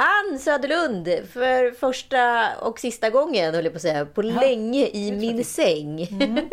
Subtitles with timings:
[0.00, 5.12] Ann Söderlund, för första och sista gången, höll jag på att säga, på länge i
[5.12, 5.96] min säng.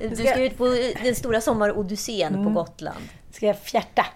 [0.00, 0.66] du ska ut på
[1.02, 3.04] den stora sommarodyssén på Gotland.
[3.32, 4.06] Ska jag fjärta?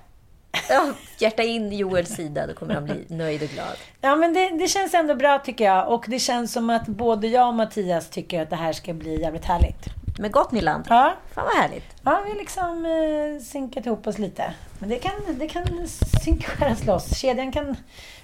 [0.69, 3.77] Ja, hjärta in Joels sida, då kommer han bli nöjd och glad.
[4.01, 5.93] Ja, men det, det känns ändå bra tycker jag.
[5.93, 9.21] Och det känns som att både jag och Mattias tycker att det här ska bli
[9.21, 9.96] jävligt härligt.
[10.19, 10.85] Med Gotniland?
[10.89, 11.15] Ja.
[11.35, 11.85] Fan vad härligt.
[12.05, 14.55] Ja, vi har liksom eh, synkat ihop oss lite.
[14.79, 15.65] Men det kan, det kan
[16.25, 17.19] synkas loss.
[17.19, 17.77] Kedjan kan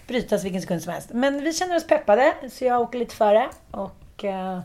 [0.06, 1.08] brytas vilken sekund som helst.
[1.12, 3.48] Men vi känner oss peppade, så jag åker lite före.
[3.70, 4.60] Och eh,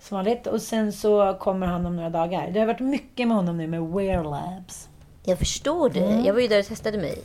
[0.00, 0.46] som vanligt.
[0.46, 2.50] Och sen så kommer han om några dagar.
[2.50, 4.88] Det har varit mycket med honom nu med Wear Labs.
[5.24, 6.22] Jag förstår det.
[6.26, 7.18] Jag var ju där och testade mig.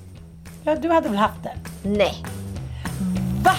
[0.64, 1.54] Ja, du hade väl haft det?
[1.90, 2.24] Nej.
[3.44, 3.56] Va?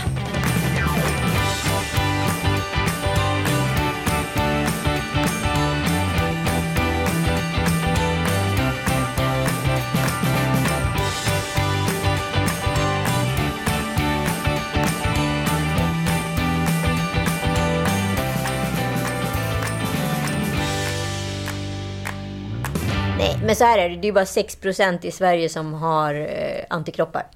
[23.45, 23.97] Men så här är det.
[23.97, 27.27] Det är bara 6% i Sverige som har eh, antikroppar.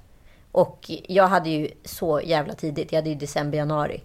[0.51, 2.91] Och jag hade ju så jävla tidigt.
[2.91, 4.01] Jag hade ju december, januari.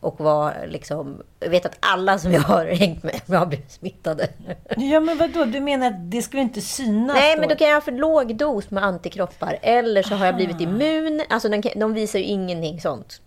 [0.00, 1.22] Och var liksom...
[1.40, 4.28] Jag vet att alla som jag har hängt med har blivit smittade.
[4.76, 5.44] Ja, men vadå?
[5.44, 8.36] Du menar att det skulle inte synas Nej, men då kan jag ha för låg
[8.36, 9.58] dos med antikroppar.
[9.62, 11.22] Eller så har jag blivit immun.
[11.28, 13.20] Alltså de, de visar ju ingenting sånt.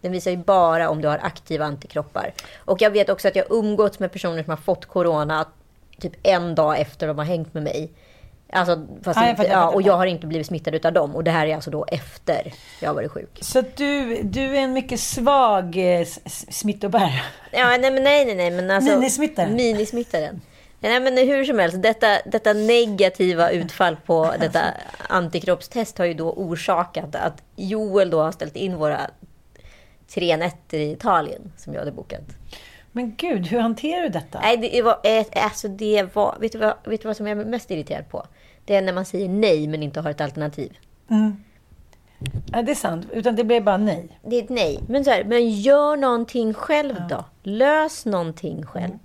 [0.00, 2.32] Den visar ju bara om du har aktiva antikroppar.
[2.58, 5.40] Och jag vet också att jag umgåtts med personer som har fått corona
[6.00, 7.90] typ en dag efter de har hängt med mig.
[8.52, 11.16] Alltså, fast Ja, jag inte, jag ja, och jag har inte blivit smittad utav dem.
[11.16, 13.38] Och det här är alltså då efter jag har varit sjuk.
[13.40, 16.06] Så du, du är en mycket svag eh,
[16.50, 17.22] smittobärare.
[17.52, 18.50] Ja, nej, men nej, nej, nej.
[18.50, 19.54] Men alltså, Minismittaren.
[19.54, 20.40] Minismittaren.
[20.80, 24.60] Nej, men hur som helst, detta, detta negativa utfall på detta
[25.08, 29.00] antikroppstest har ju då orsakat att Joel då har ställt in våra
[30.08, 32.24] tre nätter i Italien som jag hade bokat.
[32.98, 34.40] Men gud, hur hanterar du detta?
[34.40, 37.40] Nej, det var, eh, alltså det var, vet du, vad, vet du vad som jag
[37.40, 38.26] är mest irriterad på?
[38.64, 40.78] Det är när man säger nej men inte har ett alternativ.
[42.52, 43.06] Ja, det är sant.
[43.12, 44.08] Utan det blev bara nej.
[44.22, 44.80] Det är ett nej.
[44.88, 47.24] Men, så här, men gör någonting själv då.
[47.42, 48.98] Lös någonting själv.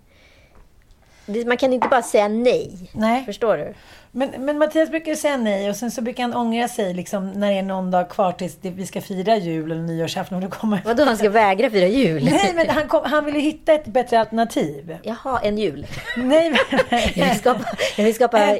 [1.25, 2.91] Det, man kan inte bara säga nej.
[2.93, 3.25] Nej.
[3.25, 3.73] Förstår du?
[4.15, 7.51] Men, men Mattias brukar säga nej och sen så brukar han ångra sig liksom, när
[7.51, 10.41] det är någon dag kvar tills vi ska fira jul eller nyårsafton.
[10.41, 10.81] Då kommer...
[10.85, 12.23] Vadå, han ska vägra fira jul?
[12.23, 14.97] Nej, men han, kom, han vill ju hitta ett bättre alternativ.
[15.03, 15.87] Jaha, en jul.
[16.17, 16.79] Nej, men...
[17.15, 17.65] Jag vill skapa,
[17.97, 18.57] jag vill skapa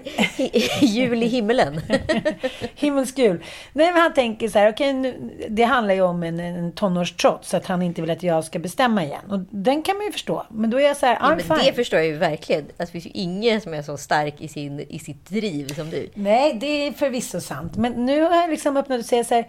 [0.82, 1.82] jul i himmelen.
[2.76, 3.44] Himmelsk jul.
[3.74, 7.54] Nej, men han tänker så här, okej, nu, det handlar ju om en, en tonårstrots,
[7.54, 9.22] att han inte vill att jag ska bestämma igen.
[9.30, 10.46] Och den kan man ju förstå.
[10.50, 11.66] Men då är jag så här, Ja, I'm men fine.
[11.66, 12.62] det förstår jag ju verkligen.
[12.62, 15.43] Alltså, det finns ju ingen som är så stark i, sin, i sitt driv
[15.76, 16.10] som du.
[16.14, 17.76] Nej, det är förvisso sant.
[17.78, 19.48] Men nu har jag liksom öppnat och säger så här,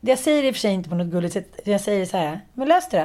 [0.00, 2.16] jag säger det i och för sig inte på något gulligt sätt, jag säger så
[2.16, 2.98] här, men lös det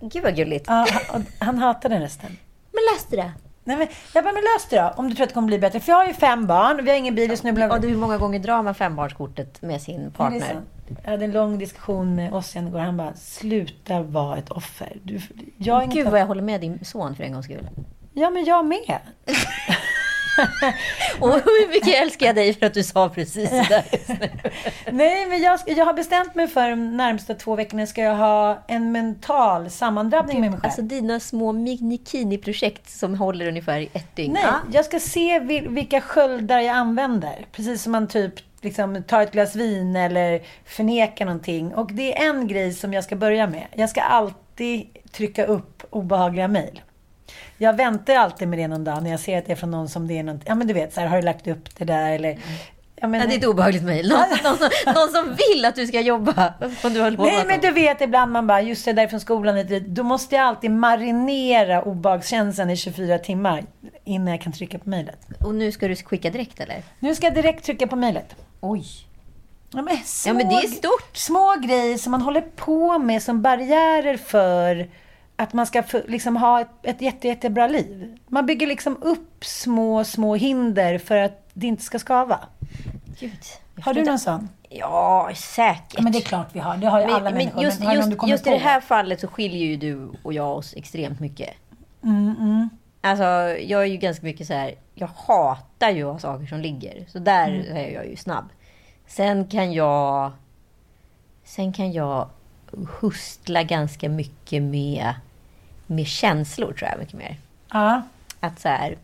[0.00, 0.06] då.
[0.08, 0.64] Gud vad gulligt.
[0.68, 2.36] Ja, han, han hatar den rösten.
[2.72, 3.30] Men lös det då.
[3.64, 5.58] Nej, men, jag bara, men lös det då, om du tror att det kommer bli
[5.58, 5.80] bättre.
[5.80, 7.96] För jag har ju fem barn, vi har ingen bil, och snubblar Ja, du, hur
[7.96, 10.62] många gånger drar man fembarnskortet med sin Ja, det är partner?
[11.04, 12.78] Jag hade en lång diskussion med Ossian igår.
[12.78, 14.96] Han bara, sluta vara ett offer.
[15.02, 15.20] Du,
[15.56, 17.68] jag Gud vad jag håller med din son för en gångs skull.
[18.12, 18.98] Ja, men jag med.
[21.20, 23.84] Och hur mycket älskar jag dig för att du sa precis det där.
[24.92, 28.62] Nej, men jag, jag har bestämt mig för de närmsta två veckorna ska jag ha
[28.68, 30.66] en mental sammandrabbning med mig själv.
[30.70, 34.32] Alltså dina små minikini-projekt som håller ungefär i ett dygn.
[34.32, 34.54] Nej, Ja.
[34.72, 37.46] jag ska se vil- vilka sköldar jag använder.
[37.52, 41.74] Precis som man typ liksom, tar ett glas vin eller förnekar någonting.
[41.74, 43.66] Och det är en grej som jag ska börja med.
[43.74, 46.80] Jag ska alltid trycka upp obehagliga mejl.
[47.62, 49.88] Jag väntar alltid med det någon dag när jag ser att det är från någon
[49.88, 51.84] som det är något, ja men du vet, så här, har du lagt upp det
[51.84, 52.38] där eller
[53.00, 54.08] Ja, men, Ja, det är ett obehagligt mejl.
[54.08, 56.54] Någon, någon, någon som vill att du ska jobba.
[56.82, 59.56] Du har lovat Nej, men du vet ibland man bara, just det där från skolan,
[59.56, 59.86] hit och dit.
[59.86, 63.64] då måste jag alltid marinera obehagskänslan i 24 timmar
[64.04, 65.18] innan jag kan trycka på mejlet.
[65.44, 66.82] Och nu ska du skicka direkt eller?
[66.98, 68.36] Nu ska jag direkt trycka på mejlet.
[68.60, 68.84] Oj.
[69.72, 71.16] Ja, men, små, Ja, men det är stort.
[71.16, 74.88] Små grejer som man håller på med som barriärer för
[75.42, 78.18] att man ska liksom, ha ett, ett jätte, jättebra liv.
[78.28, 82.38] Man bygger liksom upp små, små hinder för att det inte ska skava.
[83.20, 83.38] Gud.
[83.82, 84.48] Har du någon sån?
[84.68, 85.94] Ja, säkert.
[85.96, 86.76] Ja, men det är klart vi har.
[86.76, 87.62] Det har ju alla Men, men människor.
[87.62, 90.74] just, men just, just i det här fallet så skiljer ju du och jag oss
[90.76, 91.50] extremt mycket.
[92.04, 92.68] Mm,
[93.02, 93.24] Alltså,
[93.64, 94.74] jag är ju ganska mycket så här.
[94.94, 97.04] Jag hatar ju att ha saker som ligger.
[97.08, 97.76] Så där Mm.
[97.76, 98.44] är jag ju snabb.
[99.06, 100.32] Sen kan jag...
[101.44, 102.28] Sen kan jag
[103.00, 105.14] hustla ganska mycket med,
[105.90, 106.98] med känslor, tror jag.
[106.98, 107.36] Mycket mer.
[107.72, 108.02] Ja.
[108.40, 108.96] Att så här...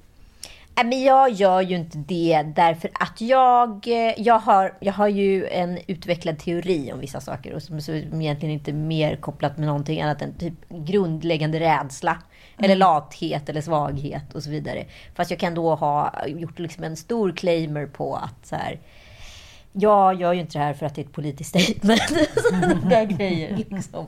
[0.76, 5.08] Nej, men jag gör ju inte det därför att jag, eh, jag, har, jag har
[5.08, 9.58] ju en utvecklad teori om vissa saker och som, som egentligen inte är mer kopplat
[9.58, 12.18] med någonting annat än typ grundläggande rädsla.
[12.58, 14.84] Eller lathet eller svaghet och så vidare.
[15.14, 18.78] Fast jag kan då ha gjort liksom en stor claimer på att så här,
[19.72, 22.02] jag gör ju inte det här för att det är ett politiskt statement.
[22.36, 24.06] Sådana där grejer liksom.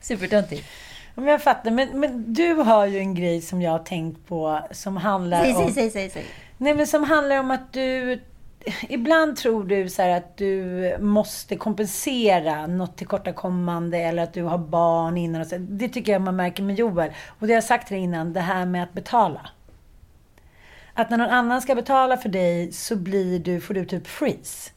[0.00, 0.64] Supertöntigt.
[1.16, 1.70] Men jag fattar.
[1.70, 5.54] Men, men du har ju en grej som jag har tänkt på som handlar Säg,
[5.54, 5.72] om...
[5.72, 6.24] säg, säg, säg.
[6.58, 8.20] Nej, men som handlar om att du...
[8.88, 15.16] Ibland tror du så att du måste kompensera något tillkortakommande eller att du har barn
[15.16, 15.40] innan.
[15.40, 15.56] Och så.
[15.58, 17.10] Det tycker jag man märker med Joel.
[17.26, 19.40] Och det har jag sagt till innan, det här med att betala.
[20.94, 24.70] Att när någon annan ska betala för dig så blir du, får du typ freeze.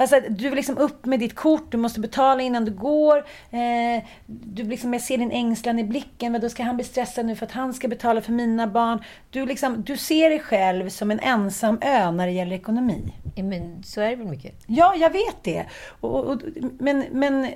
[0.00, 3.18] Alltså, du är liksom upp med ditt kort, du måste betala innan du går.
[3.50, 7.26] Eh, du liksom, jag ser din ängslan i blicken, men då ska han bli stressad
[7.26, 9.02] nu för att han ska betala för mina barn.
[9.30, 13.12] Du, liksom, du ser dig själv som en ensam ö när det gäller ekonomi.
[13.34, 14.54] Ja, men så är det väl mycket.
[14.66, 15.64] Ja, jag vet det.
[16.00, 16.40] Och, och,
[16.78, 17.48] men, men,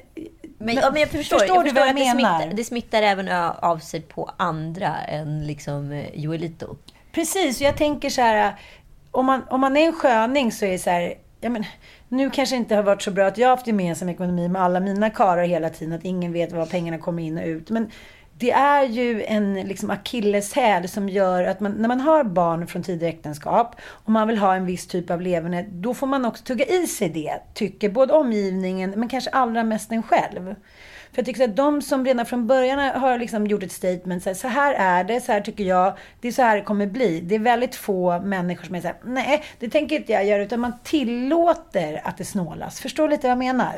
[0.59, 2.39] Men, ja, men jag förstår, förstår jag du vad jag att det menar?
[2.41, 3.29] smittar, det smittar även
[3.61, 6.77] av sig på andra än liksom Joelito.
[7.13, 8.55] Precis, och jag tänker så här.
[9.11, 11.15] Om man, om man är en sköning så är det så här.
[11.41, 11.65] Ja, men,
[12.13, 14.63] nu kanske det inte har varit så bra att jag har haft gemensam ekonomi med
[14.63, 15.95] alla mina karlar hela tiden.
[15.95, 17.71] Att ingen vet var pengarna kommer in och ut.
[17.71, 17.91] Men
[18.39, 22.83] det är ju en liksom, akilleshäl som gör att man, när man har barn från
[22.83, 26.45] tidigare äktenskap och man vill ha en viss typ av leverne, då får man också
[26.45, 30.55] tugga i sig det, tycker både omgivningen men kanske allra mest en själv.
[31.13, 34.29] För jag tycker att de som redan från början har liksom gjort ett statement, så
[34.29, 36.87] här, så här är det, så här tycker jag, det är så här det kommer
[36.87, 37.21] bli.
[37.21, 40.43] Det är väldigt få människor som är så här, nej, det tänker inte jag göra,
[40.43, 42.81] utan man tillåter att det snålas.
[42.81, 43.75] Förstår lite vad jag menar?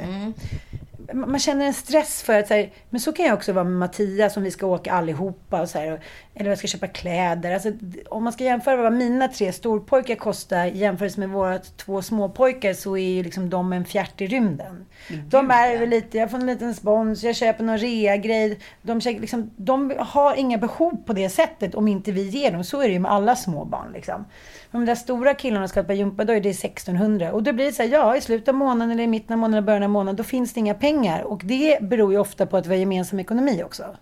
[1.13, 3.73] man känner en stress för att så här, men så kan jag också vara med
[3.79, 6.01] Mattias om vi ska åka allihopa och så här,
[6.35, 7.55] eller jag ska köpa kläder.
[7.55, 7.73] Alltså,
[8.09, 12.97] om man ska jämföra vad mina tre storpojkar kostar jämfört med våra två småpojkar så
[12.97, 14.87] är ju liksom de en fjärt i rymden.
[15.09, 18.59] De är väl lite, jag får en liten spons, jag köper någon rea-grej.
[18.83, 22.65] De, liksom, de har inga behov på det sättet om inte vi ger dem.
[22.65, 23.93] Så är det ju med alla små barn.
[23.93, 24.25] Liksom.
[24.71, 27.33] Men de där stora killarna ska på gympadojor, det är 1600.
[27.33, 29.39] Och då blir det så här, ja i slutet av månaden eller i mitten av
[29.39, 31.23] månaden början av månaden, då finns det inga pengar.
[31.23, 33.97] Och det beror ju ofta på att vi har gemensam ekonomi också.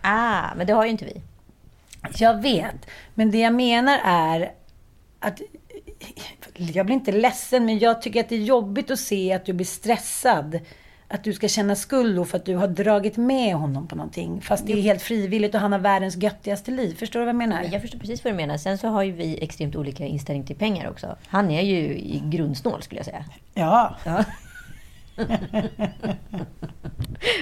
[0.00, 1.22] Ah, men det har ju inte vi.
[2.16, 2.86] Jag vet.
[3.14, 4.52] Men det jag menar är
[5.20, 5.40] att
[6.56, 9.52] jag blir inte ledsen, men jag tycker att det är jobbigt att se att du
[9.52, 10.60] blir stressad.
[11.12, 14.40] Att du ska känna skuld då för att du har dragit med honom på någonting.
[14.40, 16.96] Fast det är helt frivilligt och han har världens göttigaste liv.
[16.98, 17.62] Förstår du vad jag menar?
[17.62, 18.56] Men jag förstår precis vad du menar.
[18.56, 21.16] Sen så har ju vi extremt olika inställning till pengar också.
[21.26, 23.24] Han är ju i grundsnål skulle jag säga.
[23.54, 23.96] Ja.
[24.04, 24.24] Ja.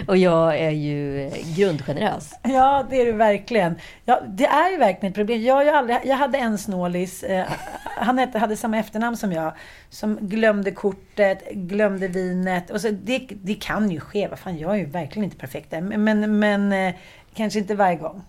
[0.07, 2.35] Och jag är ju eh, grundgenerös.
[2.43, 3.75] Ja, det är du verkligen.
[4.05, 5.43] Ja, det är ju verkligen ett problem.
[5.43, 7.47] Jag, jag, aldrig, jag hade en snålis, eh,
[7.85, 9.53] han hette, hade samma efternamn som jag,
[9.91, 12.71] som glömde kortet, glömde vinet.
[12.71, 15.71] Och så det, det kan ju ske, vad fan, jag är ju verkligen inte perfekt
[15.71, 15.81] där.
[15.81, 16.95] Men, men, men eh,
[17.35, 18.23] kanske inte varje gång.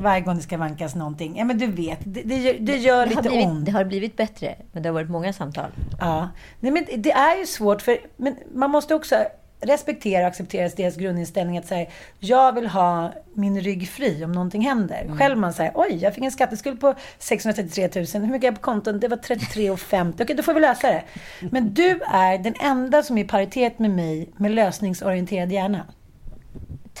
[0.00, 1.38] Varje gång det ska vankas någonting.
[1.38, 3.64] Ja, men du vet, det, det, gör- det gör Det lite blivit, ont.
[3.66, 5.70] det har blivit bättre, men det har varit många samtal.
[6.00, 6.28] Ja.
[6.60, 9.16] Nej, men det är ju svårt, för men man måste också
[9.62, 11.86] respektera och acceptera deras grundinställning att säga
[12.18, 15.10] jag vill ha min rygg fri om någonting händer.
[15.18, 18.06] Själv man säger oj, jag fick en skatteskuld på 633 000.
[18.24, 19.00] Hur mycket är på konton?
[19.00, 20.22] Det var 33,50.
[20.22, 21.02] Okej, då får vi lösa det.
[21.50, 25.86] Men du är den enda som är i paritet med mig med lösningsorienterad hjärna.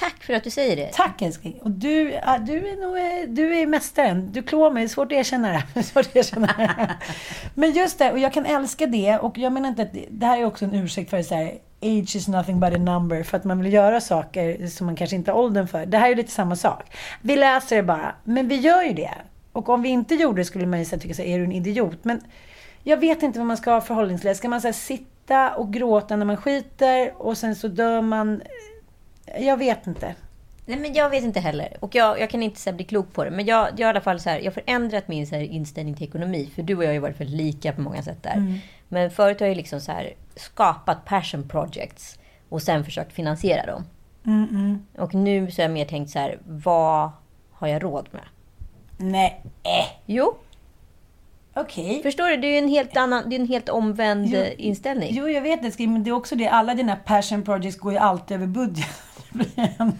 [0.00, 0.90] Tack för att du säger det.
[0.92, 1.58] Tack älskling.
[1.62, 4.32] Och du, ja, du är nog eh, du är mästaren.
[4.32, 4.82] Du klår mig.
[4.82, 5.82] Det är svårt att erkänna det.
[5.82, 6.90] Svårt att erkänna det.
[7.54, 9.18] Men just det, och jag kan älska det.
[9.18, 11.54] Och jag menar inte att det, det här är också en ursäkt för så här,
[11.82, 13.22] age is nothing but a number.
[13.22, 15.86] För att man vill göra saker som man kanske inte har åldern för.
[15.86, 16.96] Det här är lite samma sak.
[17.22, 18.14] Vi läser det bara.
[18.24, 19.14] Men vi gör ju det.
[19.52, 21.52] Och om vi inte gjorde det skulle man ju tycka så här, är du en
[21.52, 21.98] idiot?
[22.02, 22.20] Men
[22.82, 24.34] jag vet inte vad man ska ha förhållningsläge.
[24.34, 28.42] Ska man så här, sitta och gråta när man skiter och sen så dör man?
[29.38, 30.14] Jag vet inte.
[30.66, 31.76] Nej, men jag vet inte heller.
[31.80, 33.30] Och jag, jag kan inte så bli klok på det.
[33.30, 35.42] Men jag, jag har i alla fall så här, jag har förändrat min så här,
[35.42, 36.50] inställning till ekonomi.
[36.54, 38.60] För du och jag har ju varit väldigt lika på många sätt där.
[38.88, 42.18] Men förut har jag liksom så här, skapat passion projects.
[42.48, 43.84] Och sen försökt finansiera dem.
[44.98, 47.10] Och nu så har jag mer tänkt så här, vad
[47.52, 48.22] har jag råd med?
[48.96, 50.34] Nej, äh, Jo,
[51.54, 52.02] okej.
[52.02, 52.36] förstår du?
[52.36, 55.08] Det är en helt annan, det är en helt omvänd Jo, eh, inställning.
[55.14, 55.86] Jo, jag vet det.
[55.86, 56.48] Men det är också det.
[56.48, 58.86] Alla dina passion projects går ju alltid över budget.
[59.32, 59.46] Men,
[59.78, 59.92] men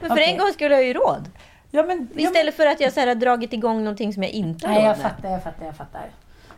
[0.00, 0.30] för Okej.
[0.30, 1.30] en gång skulle jag ju råd.
[1.70, 2.08] Ja, men...
[2.14, 4.74] ja, Istället för att jag så här, har dragit igång någonting som jag inte har
[4.74, 6.10] Nej, jag fattar, jag fattar, jag fattar.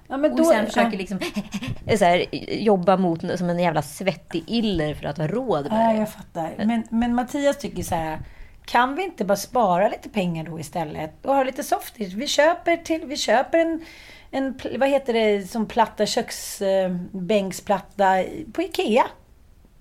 [0.09, 0.99] Ja, men Och sen försöker ja.
[0.99, 1.19] liksom
[1.99, 2.25] så här,
[2.55, 5.99] jobba mot som en jävla svettig iller för att ha råd med Ja, det.
[5.99, 6.53] jag fattar.
[6.57, 8.19] Men, men Mattias tycker så här.
[8.65, 11.27] Kan vi inte bara spara lite pengar då istället?
[11.27, 12.13] Och ha lite softis?
[12.13, 13.85] Vi köper, till, vi köper en,
[14.31, 19.05] en, vad heter det, som platta köksbänksplatta på Ikea.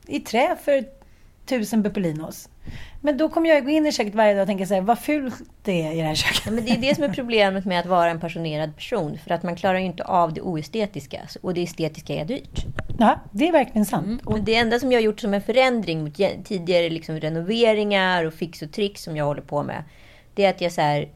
[0.07, 0.83] I trä för
[1.45, 2.49] tusen buppelinos.
[3.01, 4.99] Men då kommer jag gå in i köket varje dag och tänka så här, vad
[4.99, 6.41] fult det är i det här köket.
[6.45, 9.17] Ja, men det är det som är problemet med att vara en passionerad person.
[9.17, 11.21] För att man klarar ju inte av det oestetiska.
[11.41, 12.65] Och det estetiska är dyrt.
[12.99, 14.21] Ja, det är verkligen sant.
[14.25, 18.33] Och det enda som jag har gjort som en förändring mot tidigare liksom renoveringar och
[18.33, 19.83] fix och tricks som jag håller på med.
[20.33, 21.09] Det är att jag så här,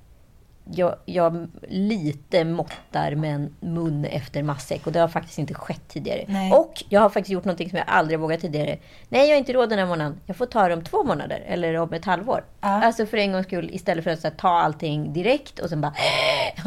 [0.72, 4.88] jag, jag lite måttar med en mun efter matsäck.
[4.88, 6.26] Och det har faktiskt inte skett tidigare.
[6.28, 6.52] Nej.
[6.52, 8.78] Och jag har faktiskt gjort någonting som jag aldrig vågat tidigare.
[9.10, 10.20] Nej, jag har inte råd den här månaden.
[10.26, 11.44] Jag får ta det om två månader.
[11.48, 12.44] Eller om ett halvår.
[12.62, 12.68] Ja.
[12.68, 13.70] Alltså för en gångs skull.
[13.74, 15.94] Istället för att här, ta allting direkt och sen bara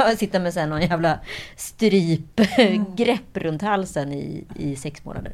[0.17, 1.19] sitta med så här, någon jävla
[1.57, 5.33] strypgrepp runt halsen i, i sex månader.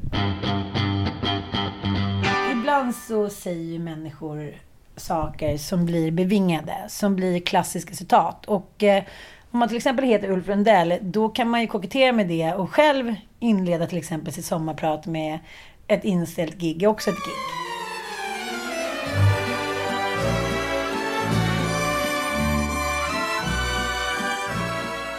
[2.53, 4.55] Ibland så säger människor
[4.97, 8.47] saker som blir bevingade, som blir klassiska citat.
[8.47, 9.05] Och eh,
[9.51, 12.71] om man till exempel heter Ulf Lundell, då kan man ju kokettera med det och
[12.71, 15.39] själv inleda till exempel sitt sommarprat med
[15.87, 17.67] ett inställt gig, är också ett gig.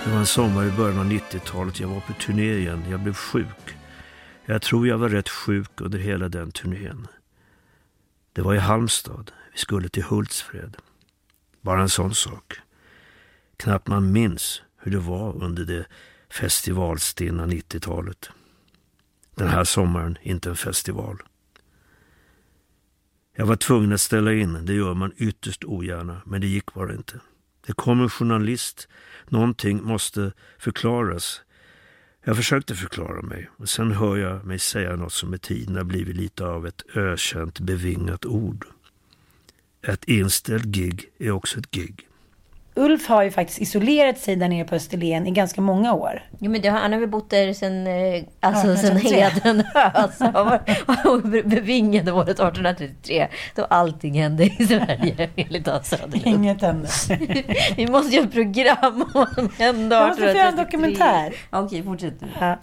[0.08, 1.80] Det var en sommar i början av 90-talet.
[1.80, 2.84] Jag var på turné igen.
[2.90, 3.76] Jag blev sjuk.
[4.46, 7.08] Jag tror jag var rätt sjuk under hela den turnén.
[8.34, 9.32] Det var i Halmstad.
[9.58, 10.78] Vi skulle till Hultsfred.
[11.62, 12.60] Bara en sån sak.
[13.58, 15.86] Knappt man minns hur det var under det
[16.30, 18.30] festivalstinna 90-talet.
[19.36, 21.18] Den här sommaren inte en festival.
[23.36, 24.66] Jag var tvungen att ställa in.
[24.66, 27.20] Det gör man ytterst ogärna, men det gick bara inte.
[27.68, 28.88] Det kom en journalist.
[29.28, 31.42] Någonting måste förklaras.
[32.24, 35.84] Jag försökte förklara mig och sen hör jag mig säga något som med tiden har
[35.84, 38.68] blivit lite av ett ökänt bevingat ord.
[39.88, 42.08] Ett inställt gig är också ett gig.
[42.76, 46.24] Ulf har ju faktiskt isolerat sig där nere på Österlen i ganska många år.
[46.40, 49.22] Jo, men det har, han har väl bott där sen, eh, alltså, sen 1833.
[49.24, 50.20] hedenhös.
[51.06, 53.28] Och bevingade året 1833.
[53.56, 56.28] Då allting hände i Sverige, enligt Hans Söderlund.
[56.28, 56.88] Inget hände.
[57.78, 60.64] Vi måste göra ett program om vad som hände Jag måste få göra en 1833.
[60.64, 61.34] dokumentär.
[61.50, 62.26] Okej, fortsätt du.
[62.40, 62.58] Ja.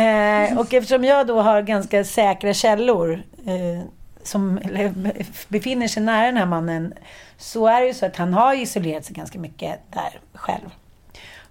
[0.00, 3.84] Eh, och eftersom jag då har ganska säkra källor eh,
[4.26, 4.60] som
[5.48, 6.94] befinner sig nära den här mannen
[7.38, 10.70] så är det ju så att han har isolerat sig ganska mycket där själv.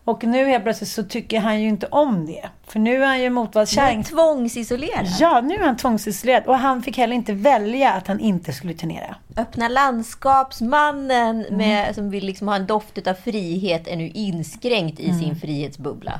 [0.05, 2.49] Och nu helt plötsligt så tycker han ju inte om det.
[2.67, 3.97] För nu är han ju motvallskärring.
[3.97, 5.07] Men tvångsisolerad.
[5.19, 6.45] Ja, nu är han tvångsisolerad.
[6.45, 9.15] Och han fick heller inte välja att han inte skulle turnera.
[9.37, 15.13] Öppna landskapsmannen med, som vill liksom ha en doft av frihet är nu inskränkt i
[15.13, 16.19] sin frihetsbubbla.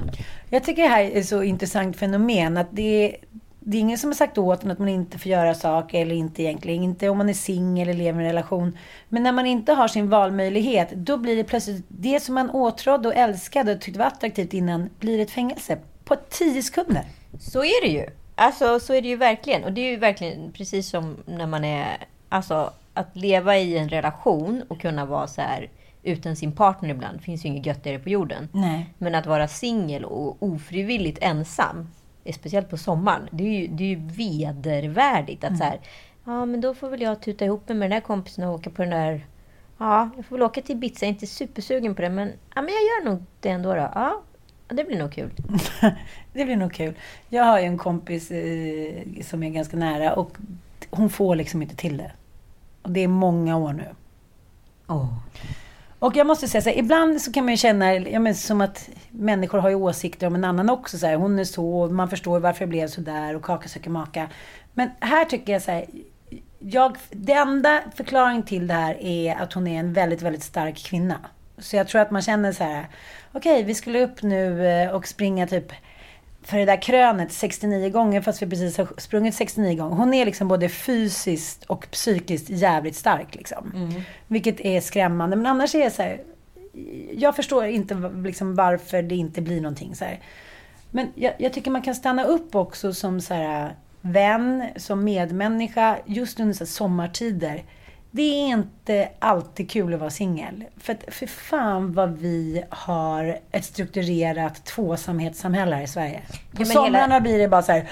[0.50, 3.16] Jag tycker det här är ett så intressant fenomen att det är,
[3.68, 6.16] det är ingen som har sagt åt en att man inte får göra saker eller
[6.16, 6.84] inte egentligen.
[6.84, 8.78] Inte om man är singel eller lever i en relation.
[9.10, 13.08] Men när man inte har sin valmöjlighet, då blir det plötsligt det som man åtrådde
[13.08, 15.78] och älskade och tyckte var attraktivt innan, blir ett fängelse.
[16.04, 17.04] På tio sekunder.
[17.40, 18.06] Så är det ju.
[18.36, 19.64] Alltså så är det ju verkligen.
[19.64, 21.98] Och det är ju verkligen precis som när man är...
[22.30, 25.70] Alltså att leva i en relation och kunna vara så här
[26.04, 27.22] utan sin partner ibland.
[27.22, 28.50] finns ju inget göttigare på jorden.
[28.52, 28.90] Nej.
[28.98, 31.88] Men att vara singel och ofrivilligt ensam,
[32.34, 35.44] speciellt på sommaren, det är ju, det är ju vedervärdigt.
[35.44, 35.80] Att så här,
[36.24, 38.70] ja men då får väl jag tuta ihop mig med den där kompisen och åka
[38.70, 39.26] på den där...
[39.78, 41.06] Ja, jag får väl åka till Ibiza.
[41.06, 43.74] Jag är inte supersugen på det, men, ja, men jag gör nog det ändå.
[43.74, 43.92] Då.
[43.96, 44.22] Ja,
[44.68, 45.32] det blir nog kul.
[46.34, 46.94] Det blir nog kul.
[47.30, 50.38] Jag har ju en kompis eh, som är ganska nära och
[50.90, 52.12] hon får liksom inte till det.
[52.82, 53.88] Och det är många år nu.
[56.06, 58.62] Och jag måste säga så här, ibland så kan man ju känna ja, men som
[58.62, 60.98] att människor har ju åsikter om en annan också.
[60.98, 63.90] Så här, hon är så, man förstår varför det blev så där och kaka söker
[63.90, 64.30] maka.
[64.74, 65.86] Men här tycker jag så här,
[66.60, 70.78] jag, det enda förklaringen till det här är att hon är en väldigt, väldigt stark
[70.78, 71.18] kvinna.
[71.58, 72.88] Så jag tror att man känner så här,
[73.32, 75.72] okej, vi skulle upp nu eh, och springa typ
[76.46, 79.96] för det där krönet 69 gånger fast vi precis har sprungit 69 gånger.
[79.96, 83.36] Hon är liksom både fysiskt och psykiskt jävligt stark.
[83.36, 83.72] Liksom.
[83.76, 84.02] Mm.
[84.28, 85.36] Vilket är skrämmande.
[85.36, 86.22] Men annars är det så här,
[87.12, 89.96] jag förstår inte liksom varför det inte blir någonting.
[89.96, 90.20] Så här.
[90.92, 95.98] Men jag, jag, tycker man kan stanna upp också som så här, vän, som medmänniska,
[96.06, 97.64] just under så sommartider.
[98.16, 100.64] Det är inte alltid kul att vara singel.
[100.78, 106.22] För att, för fan vad vi har ett strukturerat tvåsamhetssamhälle här i Sverige.
[106.52, 107.90] På men somrarna hela- blir det bara så här...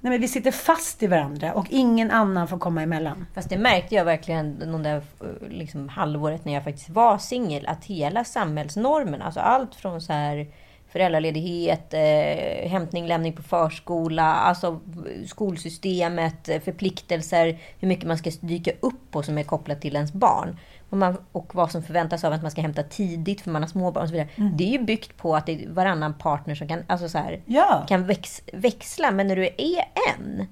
[0.00, 3.26] Nej, men vi sitter fast i varandra och ingen annan får komma emellan.
[3.34, 5.02] Fast det märkte jag verkligen de där
[5.50, 7.66] liksom, halvåret när jag faktiskt var singel.
[7.66, 10.46] Att hela samhällsnormen, alltså allt från så här
[10.88, 14.80] föräldraledighet, eh, hämtning, lämning på förskola, alltså
[15.26, 20.12] skolsystemet, eh, förpliktelser, hur mycket man ska dyka upp på som är kopplat till ens
[20.12, 20.56] barn.
[20.90, 23.68] Och, man, och vad som förväntas av att man ska hämta tidigt för man har
[23.68, 24.28] småbarn och så vidare.
[24.56, 27.40] Det är ju byggt på att det är varannan partner som kan, alltså så här,
[27.46, 27.84] Ja.
[27.88, 29.10] kan väx, växla.
[29.10, 29.84] Men när du är
[30.16, 30.46] en,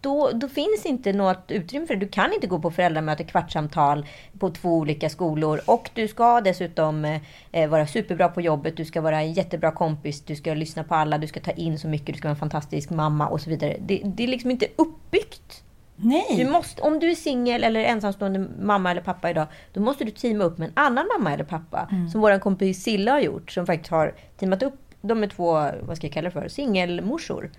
[0.00, 2.00] då, då finns inte något utrymme för det.
[2.00, 4.06] Du kan inte gå på föräldramöte, kvartssamtal
[4.38, 5.60] på två olika skolor.
[5.66, 7.18] Och du ska dessutom
[7.52, 10.94] eh, vara superbra på jobbet, du ska vara en jättebra kompis, du ska lyssna på
[10.94, 13.50] alla, du ska ta in så mycket, du ska vara en fantastisk mamma och så
[13.50, 13.76] vidare.
[13.80, 15.64] Det, det är liksom inte uppbyggt.
[15.96, 16.34] Nej.
[16.36, 20.10] Du måste, om du är singel eller ensamstående mamma eller pappa idag, då måste du
[20.10, 21.88] teama upp med en annan mamma eller pappa.
[22.12, 25.52] Som vår kompis Silla har gjort, som faktiskt har teamat upp, de är två,
[25.82, 27.50] vad ska jag kalla det för, singelmorsor.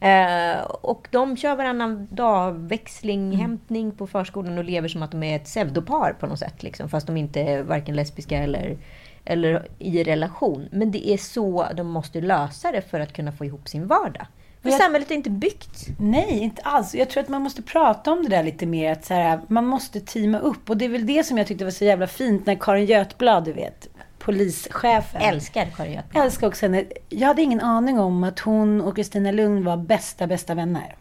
[0.00, 5.22] Eh, och de kör varannan dag växling, hämtning på förskolan och lever som att de
[5.22, 6.62] är ett pseudopar på något sätt.
[6.62, 8.76] Liksom, fast de inte är varken lesbiska eller,
[9.24, 10.68] eller i relation.
[10.72, 14.26] Men det är så de måste lösa det för att kunna få ihop sin vardag.
[14.62, 15.86] För Jag- samhället är inte byggt.
[15.98, 16.94] Nej, inte alls.
[16.94, 18.92] Jag tror att man måste prata om det där lite mer.
[18.92, 20.70] Att så här, man måste teama upp.
[20.70, 23.44] Och det är väl det som jag tyckte var så jävla fint när Karin Götblad,
[23.44, 23.88] du vet,
[24.26, 25.20] polischefen.
[25.20, 26.06] Älskar Götblad.
[26.12, 26.84] Jag älskar också henne.
[27.08, 30.96] Jag hade ingen aning om att hon och Kristina Lugn var bästa, bästa vänner.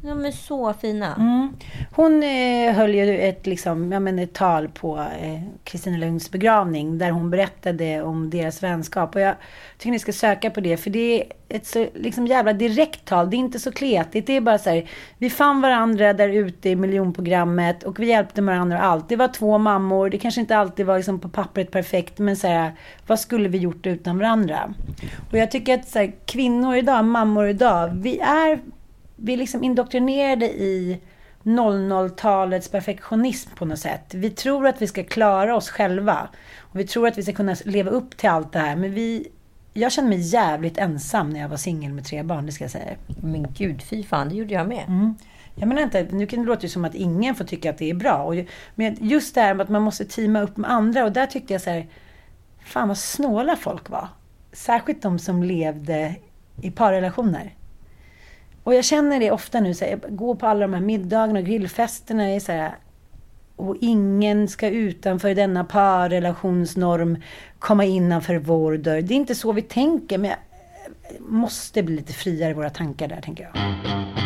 [0.00, 1.14] De är så fina.
[1.14, 1.48] Mm.
[1.92, 6.98] Hon eh, höll ju ett, liksom, jag menar, ett tal på eh, Kristina Lugns begravning
[6.98, 9.14] där hon berättade om deras vänskap.
[9.14, 9.34] Och jag
[9.78, 13.30] tycker ni ska söka på det för det är ett så liksom, jävla direkt tal.
[13.30, 14.26] Det är inte så kletigt.
[14.26, 18.42] Det är bara så här, vi fann varandra där ute i miljonprogrammet och vi hjälpte
[18.42, 19.08] varandra och allt.
[19.08, 20.10] Det var två mammor.
[20.10, 22.72] Det kanske inte alltid var liksom, på pappret perfekt men så här,
[23.06, 24.74] vad skulle vi gjort utan varandra?
[25.30, 28.58] Och jag tycker att så här, kvinnor idag, mammor idag, vi är
[29.18, 31.00] vi är liksom indoktrinerade i
[31.42, 34.14] 00-talets perfektionism på något sätt.
[34.14, 36.28] Vi tror att vi ska klara oss själva.
[36.58, 38.76] Och vi tror att vi ska kunna leva upp till allt det här.
[38.76, 39.28] Men vi...
[39.72, 42.70] Jag kände mig jävligt ensam när jag var singel med tre barn, det ska jag
[42.70, 42.94] säga.
[43.22, 44.84] Men gud, fy fan, det gjorde jag med.
[44.88, 45.14] Mm.
[45.54, 47.90] Jag menar inte, nu kan det låta ju som att ingen får tycka att det
[47.90, 48.16] är bra.
[48.22, 48.34] Och,
[48.74, 51.04] men just det här med att man måste teama upp med andra.
[51.04, 51.86] Och där tyckte jag så här,
[52.60, 54.08] fan vad snåla folk var.
[54.52, 56.14] Särskilt de som levde
[56.62, 57.54] i parrelationer.
[58.68, 61.38] Och jag känner det ofta nu, så här, jag går på alla de här middagarna
[61.38, 62.30] och grillfesterna.
[62.30, 62.72] Är så här,
[63.56, 67.22] och ingen ska utanför denna parrelationsnorm
[67.58, 69.02] komma innanför vår dörr.
[69.02, 70.38] Det är inte så vi tänker, men jag
[71.20, 74.17] måste bli lite friare i våra tankar där, tänker jag.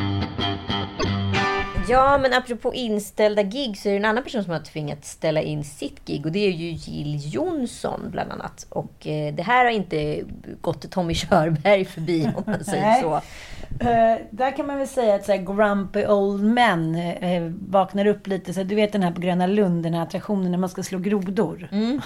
[1.88, 5.40] Ja, men apropå inställda gig så är det en annan person som har tvingats ställa
[5.40, 8.66] in sitt gig och det är ju Jill Johnson bland annat.
[8.68, 10.22] Och eh, det här har inte
[10.60, 13.14] gått Tommy Körberg förbi om man säger så.
[13.80, 18.26] Eh, där kan man väl säga att så här, grumpy old men eh, vaknar upp
[18.26, 18.54] lite.
[18.54, 20.82] Så här, du vet den här på Gröna Lund, den här attraktionen när man ska
[20.82, 21.68] slå grodor.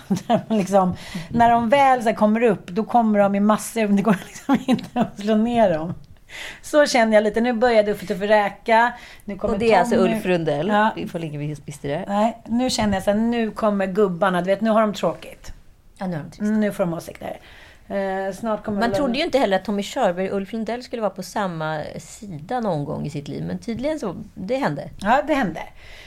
[0.49, 0.95] Man liksom,
[1.29, 3.89] när de väl så här, kommer upp, då kommer de i massor.
[3.89, 5.95] Det går liksom inte att slå ner dem.
[6.63, 7.41] Så känner jag lite.
[7.41, 8.93] Nu börjar Uffe Tuffe Räka.
[9.25, 10.15] Nu kommer Och det är alltså Tommy.
[10.15, 10.69] Ulf Rundell.
[10.69, 10.93] Ja.
[10.97, 12.05] Vi får ligga visste det.
[12.09, 14.41] Nej, nu känner jag så här, nu kommer gubbarna.
[14.41, 15.53] Du vet, nu har de tråkigt.
[15.99, 16.53] Ja, nu har de trist.
[16.53, 17.39] Nu får de åsikter.
[17.89, 21.03] Eh, snart kommer Man trodde ju inte heller att Tommy Körberg och Ulf Lundell skulle
[21.03, 23.45] vara på samma sida någon gång i sitt liv.
[23.45, 24.91] Men tydligen så, det hände.
[25.01, 25.61] Ja, det hände.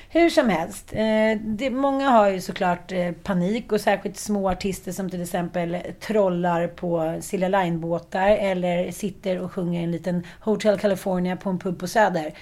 [0.10, 0.94] Hur som helst.
[0.94, 5.78] Eh, det, många har ju såklart eh, panik och särskilt små artister som till exempel
[6.00, 11.80] trollar på Silja Line-båtar eller sitter och sjunger en liten Hotel California på en pub
[11.80, 12.34] på Söder.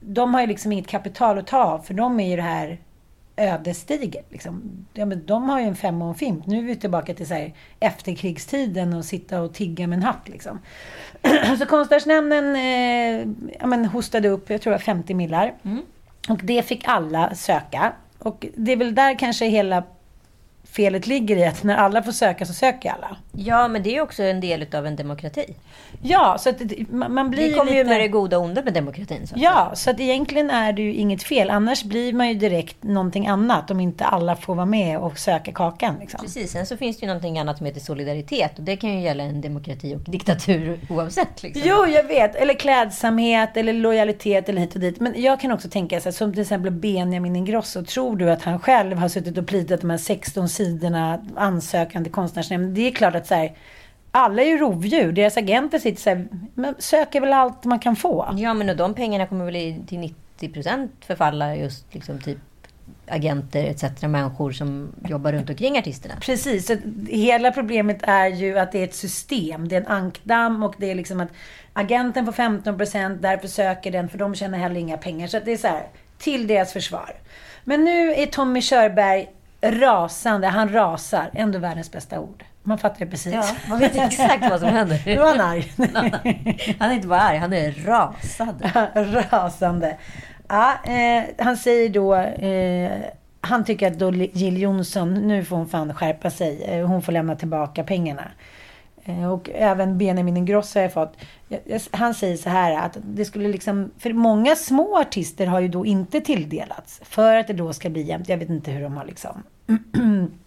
[0.00, 2.78] De har ju liksom inget kapital att ta av för de är ju det här
[3.38, 4.32] ödesdigert.
[4.32, 4.86] Liksom.
[4.94, 6.46] Ja, men de har ju en fem och en fimp.
[6.46, 10.28] Nu är vi tillbaka till så här, efterkrigstiden och sitta och tigga med en hatt.
[10.28, 10.58] Liksom.
[11.58, 13.28] så Konstnärsnämnden eh,
[13.60, 15.54] ja, men hostade upp, jag tror det var 50 millar.
[16.28, 17.92] Och det fick alla söka.
[18.18, 19.82] Och det är väl där kanske hela
[20.72, 23.16] felet ligger i att när alla får söka så söker alla.
[23.32, 25.54] Ja, men det är också en del av en demokrati.
[26.02, 27.76] Ja, så att det- man blir Det kommer lite...
[27.78, 29.26] ju med det goda och onda med demokratin.
[29.26, 29.34] Så.
[29.38, 31.50] Ja, så att egentligen är det ju inget fel.
[31.50, 35.52] Annars blir man ju direkt någonting annat om inte alla får vara med och söka
[35.52, 35.94] kakan.
[36.00, 36.20] Liksom.
[36.20, 38.58] Precis, sen så finns det ju någonting annat som heter solidaritet.
[38.58, 41.42] Och det kan ju gälla en demokrati och diktatur oavsett.
[41.42, 41.62] Liksom.
[41.66, 42.34] Jo, jag vet.
[42.36, 45.00] Eller klädsamhet eller lojalitet eller hit och dit.
[45.00, 47.84] Men jag kan också tänka så här, som till exempel Benjamin Ingrosso.
[47.84, 52.12] Tror du att han själv har suttit och plitat de här 16 sidorna ansökan till
[52.12, 52.74] konstnärsnämnden?
[52.74, 53.52] Det är klart att så här,
[54.10, 55.12] alla är ju rovdjur.
[55.12, 58.34] Deras agenter sitter så här, men söker väl allt man kan få.
[58.36, 62.38] Ja, men och de pengarna kommer väl till 90 procent förfalla just liksom typ
[63.06, 64.02] agenter etc.
[64.02, 66.14] Människor som jobbar runt omkring artisterna.
[66.20, 66.70] Precis.
[67.08, 69.68] Hela problemet är ju att det är ett system.
[69.68, 71.28] Det är en ankdamm och det är liksom att
[71.72, 75.26] agenten får 15% därför söker den för de tjänar heller inga pengar.
[75.26, 75.86] Så det är så här,
[76.18, 77.14] till deras försvar.
[77.64, 79.28] Men nu är Tommy Körberg
[79.62, 80.46] rasande.
[80.46, 81.30] Han rasar.
[81.34, 82.44] Ändå världens bästa ord.
[82.62, 83.34] Man fattar det precis.
[83.34, 85.02] Ja, man vet exakt vad som händer.
[85.06, 85.72] Nu var han arg.
[86.78, 88.70] Han är inte bara arg, han är rasad.
[89.30, 89.96] rasande.
[90.48, 92.14] Ja, eh, han säger då...
[92.14, 92.90] Eh,
[93.40, 96.62] han tycker att då Jill Johnson, nu får hon fan skärpa sig.
[96.62, 98.24] Eh, hon får lämna tillbaka pengarna.
[99.08, 101.16] Eh, och även Benjamin Ingrosso har jag fått.
[101.90, 103.90] Han säger så här att det skulle liksom...
[103.98, 107.00] För många små artister har ju då inte tilldelats.
[107.04, 108.28] För att det då ska bli jämnt.
[108.28, 109.42] Jag vet inte hur de har liksom...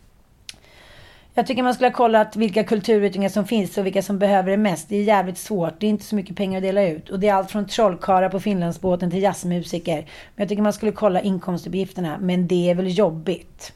[1.34, 4.58] Jag tycker man skulle ha kollat vilka kulturyttringar som finns och vilka som behöver det
[4.58, 4.90] mest.
[4.90, 5.74] Det är jävligt svårt.
[5.80, 7.10] Det är inte så mycket pengar att dela ut.
[7.10, 9.96] Och det är allt från trollkarlar på Finlandsbåten till jazzmusiker.
[9.96, 12.18] Men jag tycker man skulle kolla inkomstuppgifterna.
[12.22, 13.74] Men det är väl jobbigt.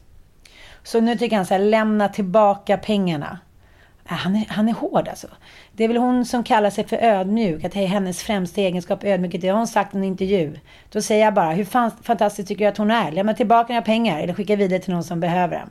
[0.83, 3.39] Så nu tycker han så här, lämna tillbaka pengarna.
[4.07, 5.27] Han är, han är hård alltså.
[5.71, 7.63] Det är väl hon som kallar sig för ödmjuk.
[7.63, 9.41] Att det är hennes främsta egenskap ödmjukhet.
[9.41, 10.59] Det har hon sagt i en intervju.
[10.89, 13.11] Då säger jag bara, hur fan, fantastiskt tycker du att hon är?
[13.11, 15.69] Lämna tillbaka dina pengar eller skicka vidare till någon som behöver dem.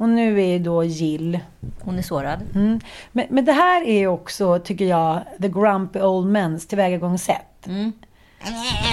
[0.00, 1.38] Och nu är då Jill
[1.80, 2.40] Hon är sårad.
[2.54, 2.80] Mm.
[3.12, 7.68] Men, men det här är också, tycker jag, the grumpy old men's tillvägagångssätt.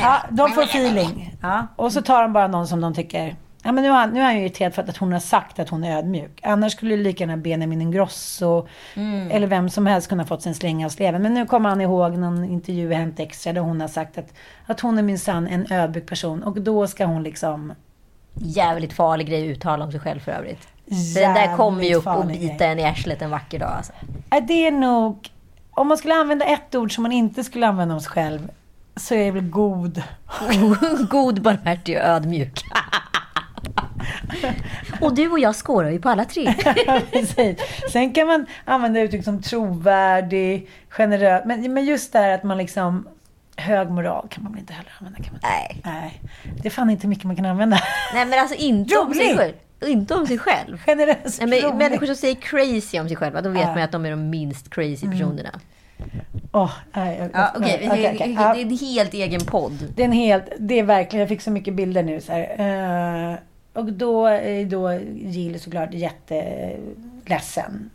[0.02, 1.36] Ja, de får feeling.
[1.42, 1.68] Ja.
[1.76, 3.36] Och så tar de bara någon som de tycker...
[3.64, 5.70] Ja, men nu, är nu är han ju irriterad för att hon har sagt att
[5.70, 6.40] hon är ödmjuk.
[6.44, 8.68] Annars skulle ju lika gärna Benjamin Ingrosso
[9.32, 11.22] eller vem som helst kunna fått sin släng av sleven.
[11.22, 14.34] Men nu kommer han ihåg någon intervju i Hämt Extra där hon har sagt att,
[14.66, 16.44] att hon är minsann en ödmjuk person.
[16.44, 17.74] Och då ska hon liksom...
[18.40, 20.68] Jävligt farlig grej att uttala om sig själv för övrigt.
[21.16, 23.74] Den där kommer ju upp och bita en i arslet en vacker dag.
[23.78, 23.94] Alltså.
[24.48, 25.30] Det är nog...
[25.72, 28.50] Om man skulle använda ett ord som man inte skulle använda om sig själv
[28.96, 30.04] så är det väl god.
[31.10, 32.64] God, barmhärtig och ödmjuk.
[35.02, 36.54] och du och jag skårar ju på alla tre.
[37.12, 37.58] Precis.
[37.92, 41.44] Sen kan man använda uttryck som trovärdig, generös.
[41.46, 43.08] Men, men just det här att man liksom...
[43.60, 45.24] Hög moral kan man väl inte heller använda?
[45.24, 45.40] Kan man?
[45.44, 45.82] Nej.
[45.86, 46.22] Nej.
[46.62, 47.80] Det är fan inte mycket man kan använda.
[48.14, 49.54] Nej men alltså inte om sig själv.
[49.86, 50.78] Inte om sig själv.
[50.86, 51.76] Generös, Nej, men rolig.
[51.78, 53.68] människor som säger crazy om sig själva, då vet Ja.
[53.74, 55.50] man att de är de minst crazy personerna.
[56.52, 58.36] Åh, nej, jag- Ja, Okej, okej, det, okej.
[58.36, 59.94] det är en helt egen podd.
[59.96, 62.56] Det är en helt, det är verkligen, jag fick så mycket bilder nu så här.
[63.32, 63.38] Eh,
[63.78, 67.90] och då är då Jill såklart jätteledsen.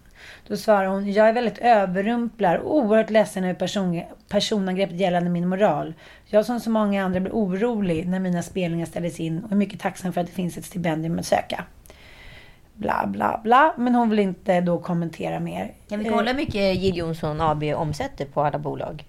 [0.49, 5.49] Då svarar hon, jag är väldigt överrumplad och oerhört ledsen över person, personangreppet gällande min
[5.49, 5.95] moral.
[6.27, 9.81] Jag som så många andra blir orolig när mina spelningar ställdes in och är mycket
[9.81, 11.64] tacksam för att det finns ett stipendium att söka.
[12.75, 13.75] Bla, bla, bla.
[13.79, 15.73] Men hon vill inte då kommentera mer.
[15.88, 19.05] Kan vi Eh, kolla hur mycket Jill Johnson AB omsätter på alla bolag?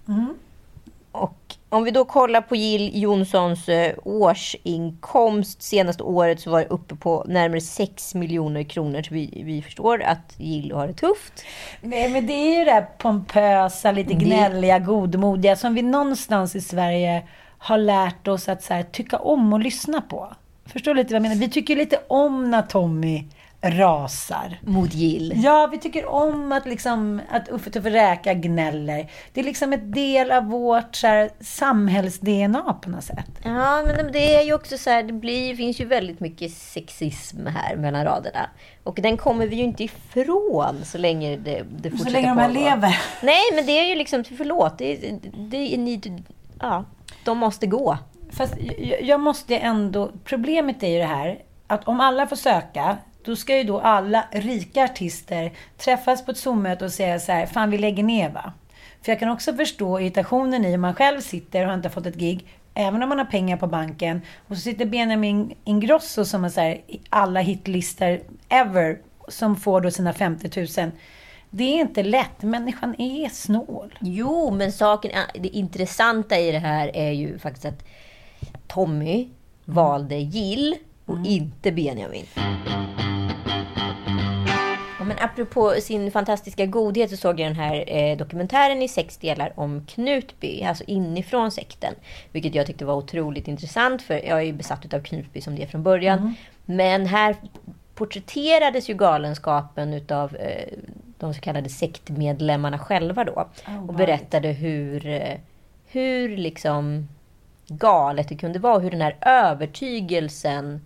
[1.11, 1.42] Och
[1.73, 6.95] om vi då kollar på Jill Johnsons eh, årsinkomst senaste året så var det uppe
[6.95, 9.01] på närmare 6 miljoner kronor.
[9.01, 11.45] Så vi, vi förstår att Jill har det tufft.
[11.81, 16.61] Nej, men det är ju det här pompösa, lite gnälliga, godmodiga som vi någonstans i
[16.61, 17.23] Sverige
[17.57, 20.33] har lärt oss att så här, tycka om och lyssna på.
[20.65, 21.35] Förstår du lite vad jag menar?
[21.35, 23.23] Vi tycker lite om när Tommy
[23.63, 24.59] rasar.
[24.61, 25.33] Mot Jill.
[25.43, 29.11] Ja, vi tycker om att, liksom, att Uffe Tuffe Räka gnäller.
[29.33, 33.29] Det är liksom ett del av vårt så samhälls-DNA på något sätt.
[33.43, 37.45] Ja, men det är ju också så här, det blir, finns ju väldigt mycket sexism
[37.47, 38.49] här mellan raderna.
[38.83, 42.37] Och den kommer vi ju inte ifrån så länge det, det Så fortsätter länge de
[42.37, 42.59] här pågå.
[42.59, 43.01] lever.
[43.21, 46.01] Nej, men det är ju liksom, förlåt, det, är- det är ni,
[46.61, 46.85] ja,
[47.25, 47.97] de måste gå.
[48.31, 50.11] Fast jag- jag måste ändå...
[50.23, 54.25] Problemet är ju det här att om alla får söka, då ska ju då alla
[54.31, 58.53] rika artister träffas på ett Zoom-möte och säga så här, fan vi lägger ner va?
[59.01, 62.05] För jag kan också förstå irritationen i om man själv sitter och har inte fått
[62.05, 66.43] ett gig, även om man har pengar på banken, och så sitter Benjamin Ingrosso som
[66.43, 70.91] har så här, alla hitlistor ever, som får då sina 50 000.
[71.49, 72.41] Det är inte lätt.
[72.41, 73.97] Människan är snål.
[73.99, 77.83] Jo, men saken, det intressanta i det här är ju faktiskt att
[78.67, 79.29] Tommy
[79.65, 82.25] valde Jill och inte Benjamin.
[85.13, 89.53] Men apropå sin fantastiska godhet så såg jag den här eh, dokumentären i sex delar
[89.55, 91.93] om Knutby, alltså inifrån sekten.
[92.31, 95.63] Vilket jag tyckte var otroligt intressant för jag är ju besatt av Knutby som det
[95.63, 96.19] är från början.
[96.19, 96.33] Mm.
[96.65, 97.35] Men här
[97.95, 100.73] porträtterades ju galenskapen utav eh,
[101.17, 103.49] de så kallade sektmedlemmarna själva då.
[103.67, 105.37] Oh, och berättade hur, eh,
[105.85, 107.07] hur liksom
[107.67, 108.79] galet det kunde vara.
[108.79, 110.85] Hur den här övertygelsen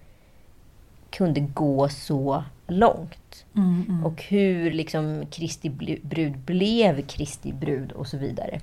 [1.10, 3.46] kunde gå så långt.
[3.56, 5.70] Mm, Och hur liksom Kristi
[6.04, 8.60] brud blev Kristi brud och så vidare.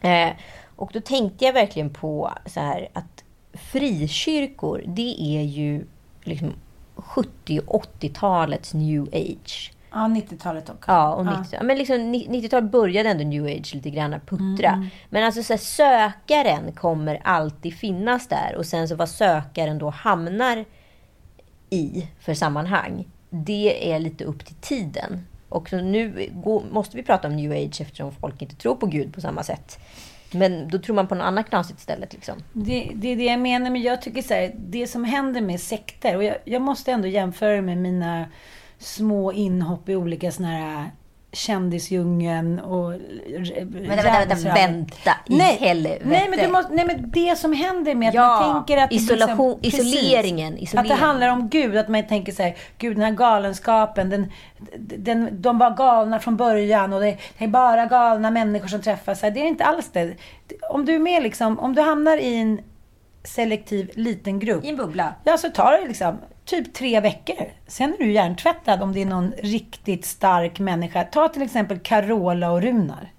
[0.00, 0.30] Eh,
[0.76, 5.84] och då tänkte jag verkligen på så här att frikyrkor, det är ju
[6.22, 6.52] liksom
[6.96, 9.70] 70 och 80-talets new age.
[9.90, 10.90] Ja, 90-talet också.
[10.90, 14.88] Ja, och 90, men liksom ni- 90-talet började ändå new age lite grann puttra.
[15.10, 19.90] Men alltså så här, sökaren kommer alltid finnas där och sen så vad sökaren då
[19.90, 20.64] hamnar
[21.70, 25.26] i för sammanhang, det är lite upp till tiden.
[25.48, 26.30] Och så nu
[26.70, 29.78] måste vi prata om new age eftersom folk inte tror på Gud på samma sätt.
[30.32, 32.12] Men då tror man på något annat knasigt istället.
[32.12, 32.34] Liksom.
[32.52, 35.60] Det, det är det jag menar, men jag tycker så här, det som händer med
[35.60, 38.26] sekter, och jag, jag måste ändå jämföra med mina
[38.78, 40.90] små inhopp i olika såna här
[41.34, 42.92] kändisdjungeln och...
[42.92, 46.02] Vänta, vänta, vänta, vänta i nej, helvete.
[46.04, 48.90] Nej men, du måste, nej, men det som händer med att Ja, man tänker att...
[48.90, 50.98] det isolation- liksom, isoleringen, Att det isoleringen.
[50.98, 54.32] handlar om Gud, att man tänker så här, Gud den här galenskapen, den,
[54.78, 59.20] den, de var galna från början och det, det är bara galna människor som träffas.
[59.20, 60.14] Det är inte alls det.
[60.70, 62.60] Om du är med liksom, om du hamnar i en
[63.24, 64.64] selektiv liten grupp.
[64.64, 65.14] I en bubbla.
[65.24, 67.46] Ja, så tar det liksom typ tre veckor.
[67.66, 71.04] Sen är du hjärntvättad om det är någon riktigt stark människa.
[71.04, 73.10] Ta till exempel Carola och Runar.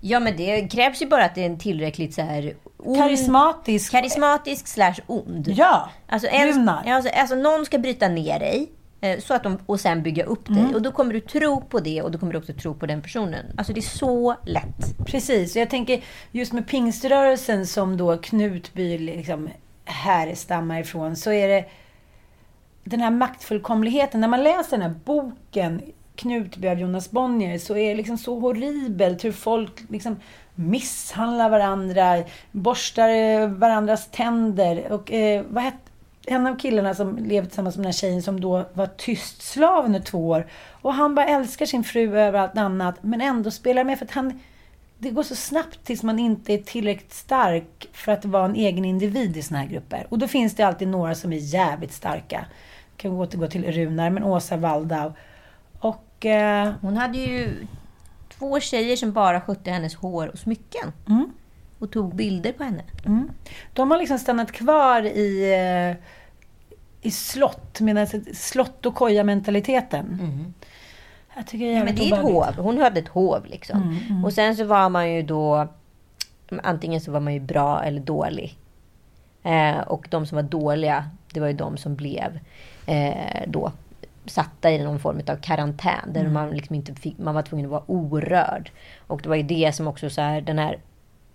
[0.00, 3.90] Ja, men det krävs ju bara att det är en tillräckligt så här ond, Karismatisk.
[3.92, 5.48] karismatisk slash ond.
[5.56, 6.84] Ja, Alltså, en, Runar.
[6.86, 8.68] alltså, alltså någon ska bryta ner dig.
[9.00, 10.64] eh, Så att de, och sen bygga upp Mm.
[10.64, 10.74] dig.
[10.74, 13.02] Och då kommer du tro på det och då kommer du också tro på den
[13.02, 13.44] personen.
[13.58, 15.06] Alltså det är så lätt.
[15.06, 16.00] Precis, jag tänker
[16.32, 19.48] just med pingströrelsen som då Knutby liksom
[19.84, 21.64] härstammar ifrån, så är det
[22.88, 24.20] den här maktfullkomligheten.
[24.20, 25.82] När man läser den här boken
[26.14, 30.16] Knutby av Jonas Bonnier så är det liksom så horribelt hur folk liksom
[30.54, 32.22] misshandlar varandra,
[32.52, 34.92] borstar eh, varandras tänder.
[34.92, 35.78] Och eh, vad hette
[36.26, 39.84] en av killarna som levde tillsammans med den här tjejen som då var tyst slav
[39.84, 40.46] under två år.
[40.82, 44.10] Och han bara älskar sin fru över allt annat, men ändå spelar med för att
[44.10, 44.40] han
[44.98, 48.84] det går så snabbt tills man inte är tillräckligt stark för att vara en egen
[48.84, 50.06] individ i såna här grupper.
[50.08, 52.46] Och då finns det alltid några som är jävligt starka.
[52.98, 55.12] Kan vi återgå till Runar, men Åsa Waldau.
[55.80, 56.26] Och...
[56.26, 57.66] Eh, Hon hade ju
[58.38, 60.92] två tjejer som bara skötte hennes hår och smycken.
[61.08, 61.32] mm,
[61.78, 62.82] Och tog bilder på henne.
[63.06, 63.30] mm.
[63.72, 65.96] De har liksom stannat kvar i, eh,
[67.02, 70.20] i slott, medan slott och koja-mentaliteten.
[71.36, 72.54] Jag tycker det är Ja, men det är ett hov.
[72.56, 73.98] Hon hade ett hov liksom.
[74.24, 75.68] Och sen så var man ju då...
[76.62, 78.58] Antingen så var man ju bra eller dålig.
[79.42, 82.38] Eh, och de som var dåliga, det var ju de som blev
[82.88, 83.72] eh, då
[84.26, 86.12] satta i någon form av karantän.
[86.12, 88.70] Där man liksom inte fick, man var tvungen att vara orörd.
[89.06, 90.78] Och det var ju det som också så här, den här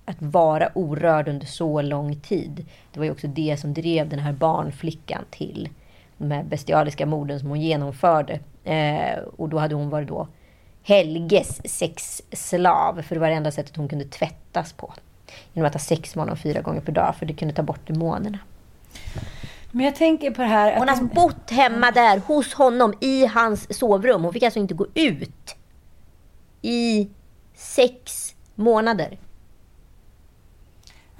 [0.06, 2.66] att vara orörd under så lång tid.
[2.92, 5.70] Det var ju också det som drev den här barnflickan till
[6.18, 8.40] de här bestialiska morden som hon genomförde.
[8.64, 10.28] Eh, och då hade hon varit då
[10.84, 13.02] Helges sexslav.
[13.02, 14.94] För det var det enda sättet hon kunde tvättas på.
[15.54, 17.16] Genom att ha sex med honom fyra gånger per dag.
[17.16, 18.40] För det kunde ta bort demonerna.
[19.76, 20.78] Men jag tänker på det här...
[20.78, 24.24] Hon har de- bott hemma där hos honom i hans sovrum.
[24.24, 25.56] Hon fick alltså inte gå ut.
[26.62, 27.10] I
[27.56, 29.18] sex månader.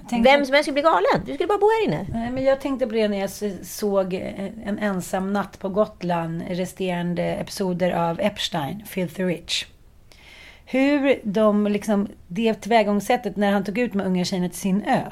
[0.08, 1.22] tänkte- Vem som helst skulle bli galen.
[1.26, 2.06] Du skulle bara bo här inne.
[2.12, 3.30] Nej, men jag tänkte på det när jag
[3.66, 9.66] såg eh, En ensam natt på Gotland, resterande episoder av Epstein, Filthy Rich.
[10.66, 15.02] Hur de liksom, det tillvägagångssättet när han tog ut med unga tjejerna till sin ö.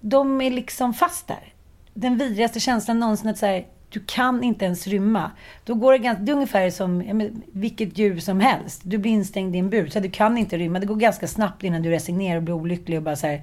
[0.00, 1.52] De är liksom fast där.
[2.00, 5.30] Den vidrigaste känslan någonsin att säga du kan inte ens rymma.
[5.64, 8.80] Då går det, ganska, det är ungefär som men, vilket djur som helst.
[8.84, 10.78] Du blir instängd i en bur, så du kan inte rymma.
[10.78, 13.42] Det går ganska snabbt innan du resignerar och blir olycklig och bara så här,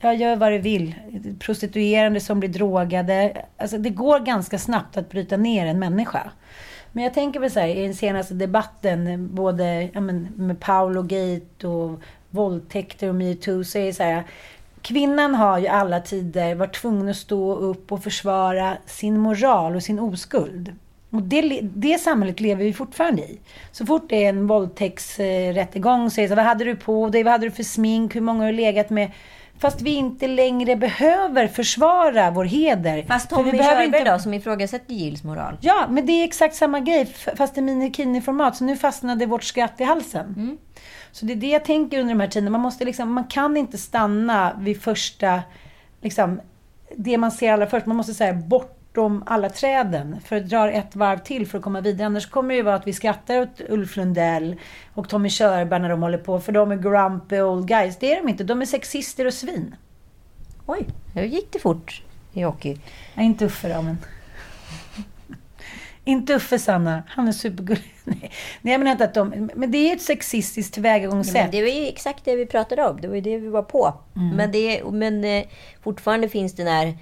[0.00, 0.94] Ja, gör vad du vill.
[1.38, 3.42] Prostituerande som blir drogade.
[3.56, 6.30] Alltså, det går ganska snabbt att bryta ner en människa.
[6.92, 11.02] Men jag tänker väl så här, i den senaste debatten, både ja, men, med Paolo
[11.02, 14.24] Gate och våldtäkter och metoo, så är det så här.
[14.86, 19.82] Kvinnan har ju alla tider varit tvungen att stå upp och försvara sin moral och
[19.82, 20.74] sin oskuld.
[21.10, 23.38] Och det, det samhället lever vi fortfarande i.
[23.72, 27.22] Så fort det är en våldtäktsrättegång så är det så vad hade du på dig?
[27.22, 28.16] Vad hade du för smink?
[28.16, 29.10] Hur många har du legat med?
[29.58, 33.04] Fast vi inte längre behöver försvara vår heder.
[33.08, 35.56] Fast Tommy behöver Körberg inte- då, som ifrågasätter Gills moral.
[35.60, 38.56] Ja, men det är exakt samma grej, fast i minikini-format.
[38.56, 40.58] Så nu fastnade vårt skratt i halsen.
[41.16, 42.50] Så det är det jag tänker under de här tiderna.
[42.50, 45.42] Man, måste liksom, man kan inte stanna vid första,
[46.00, 46.40] liksom,
[46.96, 47.86] det man ser allra först.
[47.86, 51.80] Man måste säga bortom alla träden för att dra ett varv till för att komma
[51.80, 52.06] vidare.
[52.06, 54.56] Annars kommer det ju vara att vi skrattar åt Ulf Lundell
[54.94, 56.40] och Tommy Körberg när de håller på.
[56.40, 57.96] För de är grumpy old guys.
[57.98, 58.44] Det är de inte.
[58.44, 59.74] De är sexister och svin.
[60.66, 62.02] Oj, nu gick det fort
[62.32, 62.78] i hockey.
[63.14, 63.98] Ja, inte Uffe då, men...
[66.06, 67.02] inte Uffe, Sanna.
[67.08, 67.94] Han är supergullig.
[68.04, 68.30] Nej,
[68.62, 69.50] jag menar inte att de...
[69.54, 71.52] Men det är ett sexistiskt tillvägagångssätt.
[71.52, 73.00] det var ju exakt det vi pratade om.
[73.00, 73.94] Det var ju det vi var på.
[74.36, 75.44] Men, det, men eh,
[75.82, 76.94] fortfarande finns det där eh,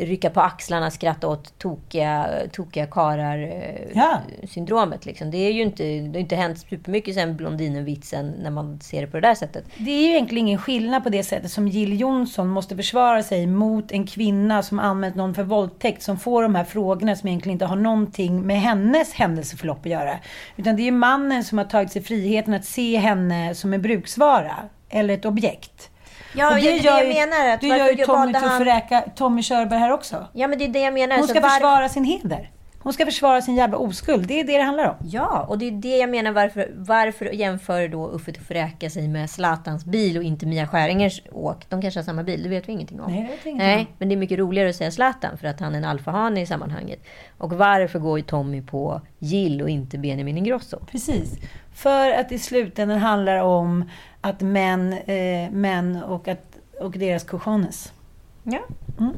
[0.00, 4.18] rycka på axlarna, skratta åt tokiga, tokiga karar eh, Ja.
[5.02, 5.30] Liksom.
[5.30, 9.06] Det, är ju inte, det har inte hänt supermycket sen Blondinen-vitsen när man ser det
[9.06, 9.64] på det där sättet.
[9.76, 13.46] Det är ju egentligen ingen skillnad på det sättet som Jill Johnson måste försvara sig
[13.46, 17.52] mot en kvinna som använt någon för våldtäkt som får de här frågorna som egentligen
[17.54, 20.18] inte har någonting med hennes händelseförlopp att göra.
[20.56, 23.82] Utan det är ju mannen som har tagit sig friheten att se henne som en
[23.82, 24.56] bruksvara
[24.88, 25.90] eller ett objekt.
[26.32, 27.48] Ja, Och det är det jag menar.
[27.54, 30.26] Att det gör ju Tommy, han- Tommy Körberg här också.
[30.32, 31.16] Ja, men det är det jag menar.
[31.16, 32.50] Hon Så ska var- försvara sin heder.
[32.80, 34.26] Hon ska försvara sin jävla oskuld.
[34.28, 34.96] Det är det det handlar om.
[35.04, 36.32] Ja, och det är det jag menar.
[36.32, 41.66] Varför, varför jämför då Uffe Tufferäka sig med Zlatans bil och inte Mia Skäringers åk?
[41.68, 43.12] De kanske har samma bil, det vet vi ingenting om.
[43.12, 43.86] Nej, det vet vi ingenting Nej, om.
[43.98, 46.46] men det är mycket roligare att säga Zlatan för att han är en alfahane i
[46.46, 47.04] sammanhanget.
[47.38, 50.78] Och varför går ju Tommy på Jill och inte Benjamin Ingrosso?
[50.90, 51.38] Precis.
[51.74, 57.92] För att i slutändan handlar om att män, eh, män och, att, och deras cojones.
[58.42, 58.60] Ja.
[58.98, 59.12] Men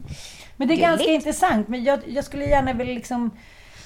[0.56, 0.82] det är Gulligt.
[0.82, 1.68] ganska intressant.
[1.68, 3.30] Men jag, jag skulle gärna vilja liksom...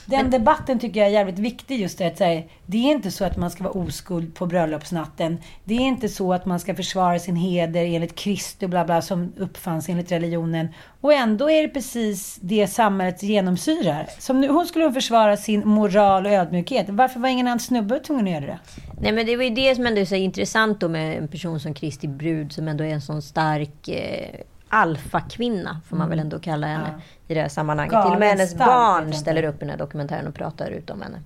[0.07, 3.25] Den debatten tycker jag är jävligt viktig just det att säga, det är inte så
[3.25, 5.39] att man ska vara oskuld på bröllopsnatten.
[5.65, 9.33] Det är inte så att man ska försvara sin heder enligt Kristus bla bla som
[9.37, 10.69] uppfanns enligt religionen.
[11.01, 14.09] Och ändå är det precis det samhället genomsyrar.
[14.19, 16.87] Som nu, hon skulle försvara sin moral och ödmjukhet.
[16.89, 18.59] Varför var ingen annan snubbe tvungen att göra det?
[19.01, 21.61] Nej, men det var ju det som ändå är så intressant då med en person
[21.61, 24.41] som Kristi Brud som ändå är en sån stark eh,
[24.75, 27.93] alfakvinna, får man väl ändå kalla henne i det här sammanhanget.
[27.93, 30.91] Galet Till och med hennes barn ställer upp i den här dokumentären och pratar ut
[30.91, 31.19] om henne.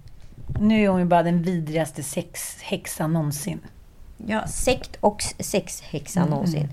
[0.61, 3.61] Nu är hon ju bara den vidrigaste sexhäxan någonsin.
[4.17, 6.69] Ja, sekt och sexhäxa någonsin.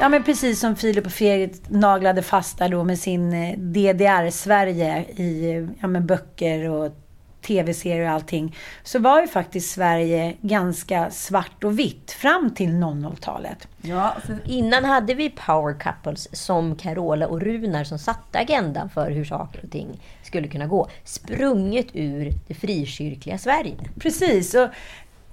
[0.00, 4.98] Ja men precis som Filip och Fredrik naglade fast där då med sin eh, DDR-Sverige
[5.02, 6.92] i ja, men böcker och
[7.42, 8.56] tv-serier och allting.
[8.82, 13.68] Så var ju faktiskt Sverige ganska svart och vitt fram till 00-talet.
[13.82, 19.10] Ja, för innan hade vi power couples som Carola och Runar som satte agendan för
[19.10, 20.88] hur saker och ting skulle kunna gå.
[21.04, 23.76] Sprunget ur det frikyrkliga Sverige.
[23.98, 24.54] Precis.
[24.54, 24.68] Och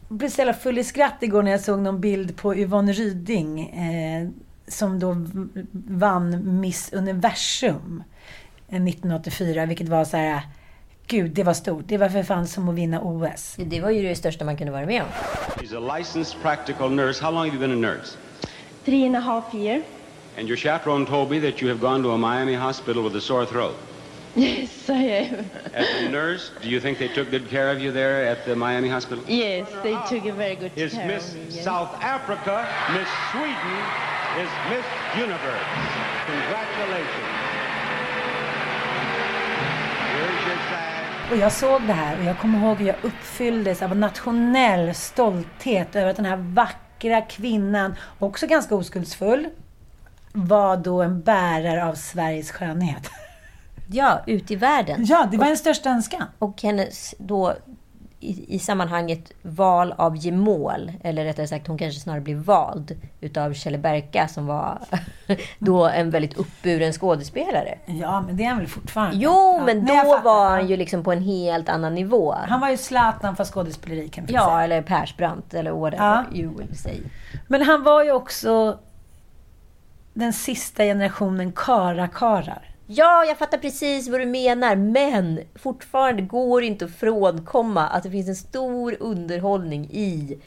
[0.10, 2.92] jag blev så jävla full i skratt igår när jag såg någon bild på Yvonne
[2.92, 4.30] Ryding eh,
[4.68, 5.16] som då
[5.72, 8.04] vann Miss Universum
[8.70, 10.42] eh, 1984, vilket var så här
[11.08, 11.84] Gud, det var stort.
[11.88, 13.56] Det var för fan som att vinna OS.
[13.58, 15.08] Det var ju det största man kunde vara med om.
[15.56, 17.24] She's a licensed practical nurse.
[17.24, 18.18] How long have you been a nurse?
[18.86, 19.82] Three and a half year.
[20.38, 23.22] And your chaperone told me that you have gone to a Miami hospital with a
[23.22, 23.76] sore throat.
[24.36, 25.50] Yes, I am.
[25.74, 28.56] As a nurse, do you think they took good care of you there at the
[28.56, 29.24] Miami hospital?
[29.28, 31.46] Yes, they took a very good Is care Miss of me.
[31.50, 31.64] yes.
[31.64, 33.78] South Africa, Miss Sweden,
[34.44, 34.86] is Miss
[35.18, 35.68] Universe.
[36.28, 37.47] Congratulations.
[41.32, 45.96] Och jag såg det här och jag kommer ihåg hur jag uppfylldes av nationell stolthet
[45.96, 49.48] över att den här vackra kvinnan, också ganska oskuldsfull,
[50.34, 53.10] var då en bärare av Sveriges skönhet.
[53.92, 55.06] Ja, ut i världen.
[55.06, 56.24] Ja, det var en största önskan.
[56.40, 57.54] Och hennes då
[58.28, 63.54] i, i sammanhanget val av gemål, eller rättare sagt hon kanske snarare blev vald utav
[63.54, 64.80] Kjelle Berka som var
[65.60, 67.78] då en väldigt uppburen skådespelare.
[67.86, 69.18] Ja, men det är han väl fortfarande.
[69.18, 70.22] Jo, ja, men då fattar.
[70.24, 72.36] var han ju liksom på en helt annan nivå.
[72.48, 74.62] Han var ju Zlatan fast skådespeleri kan man Ja, säga.
[74.64, 76.38] eller Persbrandt eller whatever Ja.
[76.38, 76.98] you will say.
[77.48, 78.80] Men han var ju också
[80.14, 82.70] den sista generationen karakarar.
[82.90, 88.04] Ja, jag fattar precis vad du menar, men fortfarande går det inte att frånkomma att
[88.04, 90.38] det finns en stor underhållning i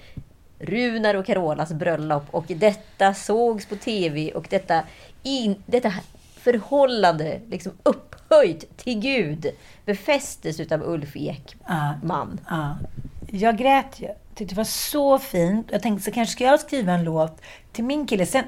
[0.58, 4.82] Runar och Carolas bröllop och detta sågs på TV och detta,
[5.22, 5.92] in, detta
[6.36, 9.46] förhållande liksom upphöjt till Gud
[9.84, 12.40] befästes utav Ulf Ekman.
[12.48, 12.78] Ja.
[13.26, 14.08] Jag grät ju.
[14.34, 15.68] Tyckte det var så fint.
[15.70, 18.26] Jag tänkte så kanske ska jag skriva en låt till min kille.
[18.26, 18.44] Sen,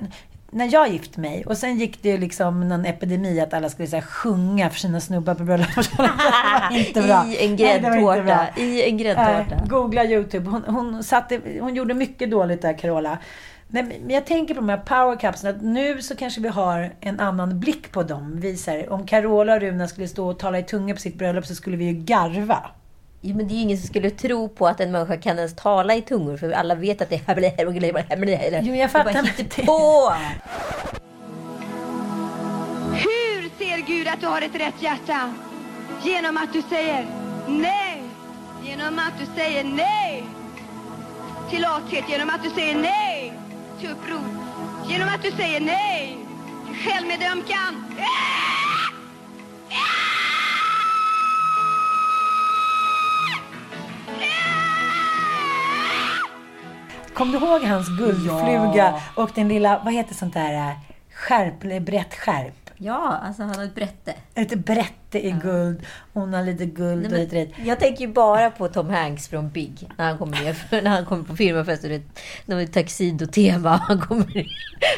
[0.54, 3.88] när jag gifte mig och sen gick det ju liksom någon epidemi att alla skulle
[3.88, 5.68] så här, sjunga för sina snubbar på bröllop.
[6.72, 7.26] Inte bra.
[7.26, 8.46] I en gräddtårta.
[8.56, 9.56] I en gräddtårta.
[9.56, 10.50] Nej, googla YouTube.
[10.50, 13.18] Hon, hon, satte, hon gjorde mycket dåligt där, Carola.
[13.68, 17.20] Nej, men jag tänker på de här powercupsen, att nu så kanske vi har en
[17.20, 18.40] annan blick på dem.
[18.40, 21.46] Vi, här, om Carola och Runa skulle stå och tala i tunga på sitt bröllop
[21.46, 22.70] så skulle vi ju garva.
[23.24, 25.54] Jo, men det är ju ingen som skulle tro på att en människa kan ens
[25.54, 28.62] tala i tungor, för alla vet att det är...
[28.62, 30.12] Jo, jag fattar, Det på!
[32.94, 35.34] Hur ser Gud att du har ett rätt hjärta?
[36.02, 37.06] Genom att du säger
[37.48, 38.02] nej.
[38.64, 40.24] Genom att du säger nej
[41.50, 42.04] till lathet.
[42.08, 43.32] Genom att du säger nej
[43.80, 44.20] till uppror.
[44.88, 46.18] Genom att du säger nej
[46.66, 47.84] till självmedömkan.
[57.14, 60.76] Kom du ihåg hans guldfluga och den lilla, vad heter sånt där, äh,
[61.14, 62.70] skärp, eller brett skärp?
[62.76, 64.14] Ja, alltså han har ett brätte.
[64.34, 65.82] Ett brätte i guld.
[66.12, 67.50] Hon har lite guld och lite rätt.
[67.64, 69.88] Jag tänker ju bara på Tom Hanks från Big.
[69.96, 72.02] När han kommer ner, när han kommer på firmafest och det
[72.46, 73.70] är ett tuxedo-tema.
[73.88, 74.46] Han, kommer,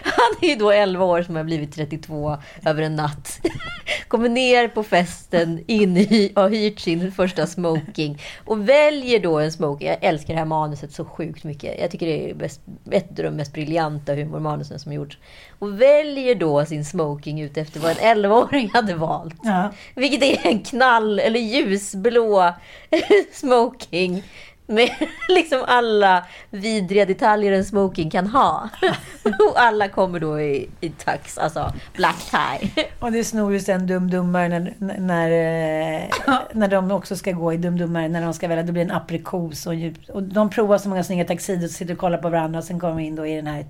[0.03, 3.41] han är ju då 11 år som har blivit 32 över en natt.
[4.09, 9.53] Kommer ner på festen, in i, har hyrt sin första smoking och väljer då en
[9.53, 9.89] smoking.
[9.89, 11.81] Jag älskar det här manuset så sjukt mycket.
[11.81, 12.61] Jag tycker det är bäst,
[12.91, 15.19] ett av de mest briljanta humormanusen som gjorts.
[15.59, 19.37] Och väljer då sin smoking ut efter vad en 11-åring hade valt.
[19.43, 19.73] Ja.
[20.05, 22.55] Vilket är en knall eller ljusblå
[23.33, 24.23] smoking.
[24.67, 24.91] Med
[25.29, 28.69] liksom alla vidriga detaljer en smoking kan ha.
[29.25, 32.85] Och alla kommer då i, i tux, alltså black tie.
[33.01, 37.57] Och det snor ju sen Dum-Dummare när, när, eh, när de också ska gå i
[37.57, 38.63] Dum-Dummare, när de ska välja.
[38.63, 39.75] Det blir en aprikos och,
[40.09, 42.81] och de provar så många snygga taxider och sitter och kollar på varandra och sen
[42.81, 43.67] kommer de in då i den här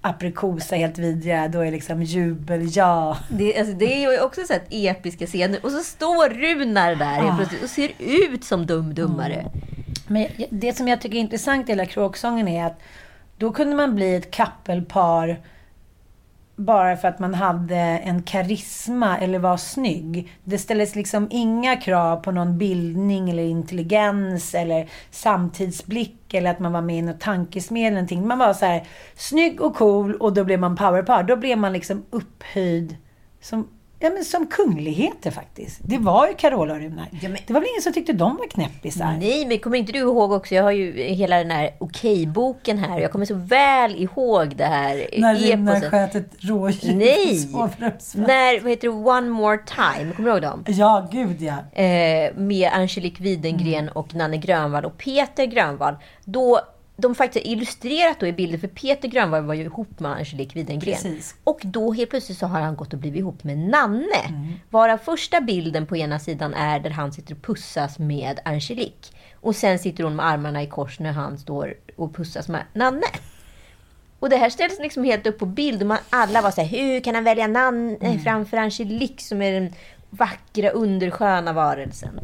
[0.00, 1.48] aprikosa, helt vidriga.
[1.48, 3.18] Då är liksom jubel, ja.
[3.28, 5.60] Det, alltså, det är ju också så här episka scener.
[5.62, 9.50] Och så står Runar där helt plötsligt och ser ut som dum-dummare.
[10.06, 12.80] Men det som jag tycker är intressant i hela kråksången är att
[13.38, 15.40] då kunde man bli ett kappelpar
[16.56, 20.32] bara för att man hade en karisma eller var snygg.
[20.44, 26.72] Det ställdes liksom inga krav på någon bildning eller intelligens eller samtidsblick eller att man
[26.72, 28.26] var med i något tankesmedel eller någonting.
[28.26, 31.22] Man var så här snygg och cool och då blev man powerpar.
[31.22, 32.96] Då blev man liksom upphöjd
[33.40, 33.68] som,
[34.06, 35.80] ja, men som kungligheter faktiskt.
[35.84, 37.08] Det var ju Carola och Runar.
[37.22, 39.16] Ja, men- Det var väl ingen som tyckte de var knäppisar?
[39.20, 40.54] Nej, men kommer inte du ihåg också?
[40.54, 43.00] Jag har ju hela den här Okej-boken här.
[43.00, 47.48] Jag kommer så väl ihåg det här När Runar sköt ett rådjur Nej!
[48.14, 50.64] När, vad heter det, One More Time, kommer du ihåg dem?
[50.66, 51.82] Ja, gud ja.
[51.82, 53.92] Eh, med Angelique Widengren Mm.
[53.96, 55.94] och Nanne Grönvall och Peter Grönvall.
[56.24, 56.60] Då
[56.96, 60.54] de faktiskt har illustrerat då i bilder, för Peter Grönvall var ju ihop med Angelique
[60.54, 60.80] Widengren.
[60.80, 61.34] Precis.
[61.44, 64.22] Och då helt plötsligt så har han gått och blivit ihop med Nanne.
[64.28, 64.52] Mm.
[64.70, 69.12] Varav första bilden på ena sidan är där han sitter och pussas med Angelique.
[69.40, 73.06] Och sen sitter hon med armarna i kors när han står och pussas med Nanne.
[74.18, 76.68] Och det här ställs liksom helt upp på bild och man, alla var så här,
[76.68, 78.20] hur kan han välja Nanne Mm.
[78.20, 79.72] framför Angelique som är den
[80.10, 82.20] vackra, undersköna varelsen?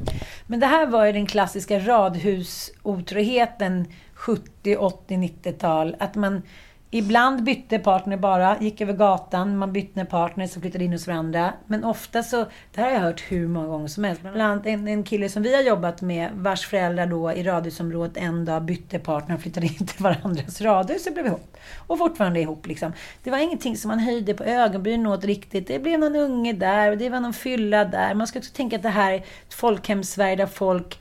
[0.46, 3.86] Men det här var ju den klassiska radhusotroheten
[4.26, 5.96] 70, 80, 90-tal.
[5.98, 6.42] Att man
[6.90, 11.52] ibland bytte partner bara, gick över gatan, man bytte partner som flyttade in hos varandra.
[11.66, 12.36] Men ofta så,
[12.74, 14.22] det här har jag hört hur många gånger som helst.
[14.22, 18.16] Bland annat en, en kille som vi har jobbat med, vars föräldrar då i radhusområdet
[18.16, 21.56] en dag bytte partner och flyttade in till varandras radhus och blev ihop.
[21.86, 22.92] Och fortfarande ihop liksom.
[23.22, 25.66] Det var ingenting som man höjde på ögonbrynen åt riktigt.
[25.66, 28.14] Det blev någon unge där och det var någon fylla där.
[28.14, 30.98] Man ska också tänka att det här är ett folkhem-Sverige där folk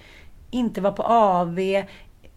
[0.51, 1.59] inte var på AV.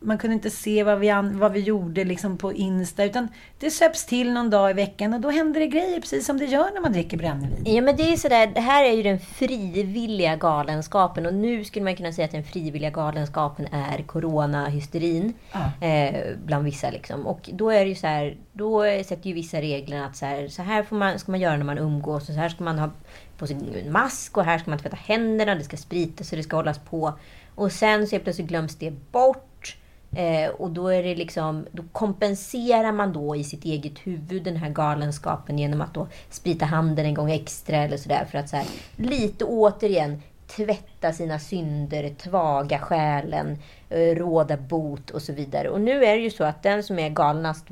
[0.05, 3.05] Man kunde inte se vad vi, an- vad vi gjorde liksom på Insta.
[3.05, 3.28] Utan
[3.59, 6.44] det söps till någon dag i veckan och då händer det grejer precis som det
[6.44, 7.62] gör när man dricker brännvin.
[7.64, 11.84] Ja men det är sådär, det här är ju den frivilliga galenskapen och nu skulle
[11.84, 15.34] man kunna säga att den frivilliga galenskapen är coronahysterin.
[15.52, 15.86] Ja.
[15.86, 17.26] Eh, bland vissa liksom.
[17.26, 20.48] Och då är det ju så här, då sätter ju vissa reglerna att så här,
[20.48, 22.78] så här får man, ska man göra när man umgås och så här ska man
[22.78, 22.90] ha
[23.38, 26.42] på sig en mask och här ska man tvätta händerna, det ska spritas och det
[26.42, 27.12] ska hållas på.
[27.55, 29.50] Och sen så plötsligt glöms det bort.
[30.16, 34.56] Eh, och då är det liksom, då kompenserar man då i sitt eget huvud den
[34.56, 38.56] här galenskapen genom att då sprita handen en gång extra eller sådär för att så
[38.56, 43.58] här, lite återigen tvätta sina synder, tvaga själen,
[43.90, 45.68] eh, råda bot och så vidare.
[45.68, 47.66] Och nu är det ju så att den som är galnast,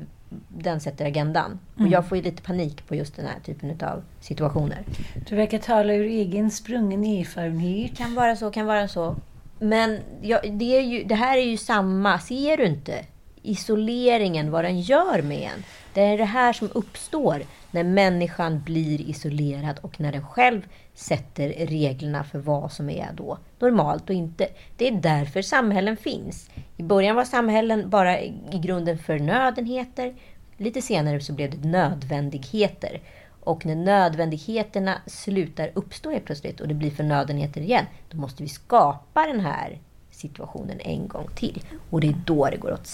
[0.47, 1.59] den sätter agendan.
[1.75, 4.83] Och jag får ju lite panik på just den här typen av situationer.
[5.29, 7.97] Du verkar tala ur egen sprungen erfarenhet.
[7.97, 9.15] Kan vara så, kan vara så.
[9.63, 13.05] Men ja, det, är ju, det här är ju samma, ser du inte?
[13.41, 15.63] Isoleringen, vad den gör med en.
[15.93, 21.49] Det är det här som uppstår när människan blir isolerad och när den själv sätter
[21.49, 24.47] reglerna för vad som är då normalt och inte.
[24.77, 26.49] Det är därför samhällen finns.
[26.77, 28.33] I början var samhällen bara i
[28.63, 30.15] grunden förnödenheter.
[30.57, 33.01] Lite senare så blev det nödvändigheter.
[33.43, 38.49] Och när nödvändigheterna slutar uppstå helt plötsligt och det blir förnödenheter igen, då måste vi
[38.49, 39.79] skapa den här
[40.11, 41.63] situationen en gång till.
[41.89, 42.89] Och det är då det går åt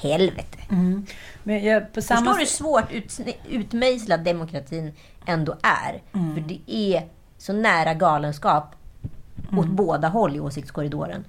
[0.00, 0.58] helvete.
[1.42, 4.92] Men jag, på samma Förstår du hur svårt ut, utmejslad demokratin
[5.26, 6.02] ändå är?
[6.12, 6.34] Mm.
[6.34, 8.74] För det är så nära galenskap
[9.52, 9.76] åt Mm.
[9.76, 11.24] båda håll i åsiktskorridoren.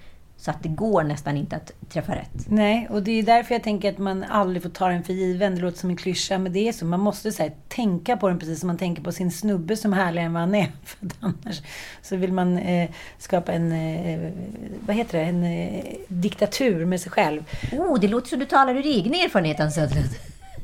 [0.45, 2.49] Så att det går nästan inte att träffa rätt.
[2.49, 5.55] Nej, och det är därför jag tänker att man aldrig får ta den för given.
[5.55, 6.85] Det låter som en klyscha, men det är så.
[6.85, 9.93] Man måste så här, tänka på den precis som man tänker på sin snubbe som
[9.93, 10.71] härligare än vad han är.
[10.83, 11.61] För annars
[12.01, 14.31] så vill man eh, skapa en, eh,
[14.79, 17.43] vad heter det, en eh, diktatur med sig själv.
[17.71, 20.09] Oh, det låter som du talar ur egen erfarenhet, Ann Söderlund.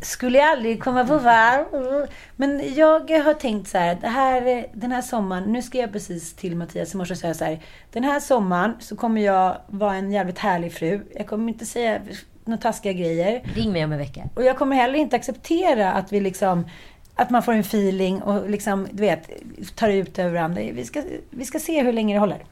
[0.01, 2.07] Skulle jag aldrig komma på varv.
[2.35, 6.55] Men jag har tänkt så här, här, den här sommaren, nu skrev jag precis till
[6.55, 7.59] Mattias i morse och säga så här.
[7.91, 11.01] Den här sommaren så kommer jag vara en jävligt härlig fru.
[11.15, 11.99] Jag kommer inte säga
[12.45, 13.41] några taskiga grejer.
[13.55, 14.29] Ring mig om en vecka.
[14.35, 16.65] Och jag kommer heller inte acceptera att vi liksom
[17.15, 19.29] att man får en feeling och liksom, du vet,
[19.75, 20.61] tar ut över varandra.
[20.73, 22.43] Vi ska, vi ska se hur länge det håller.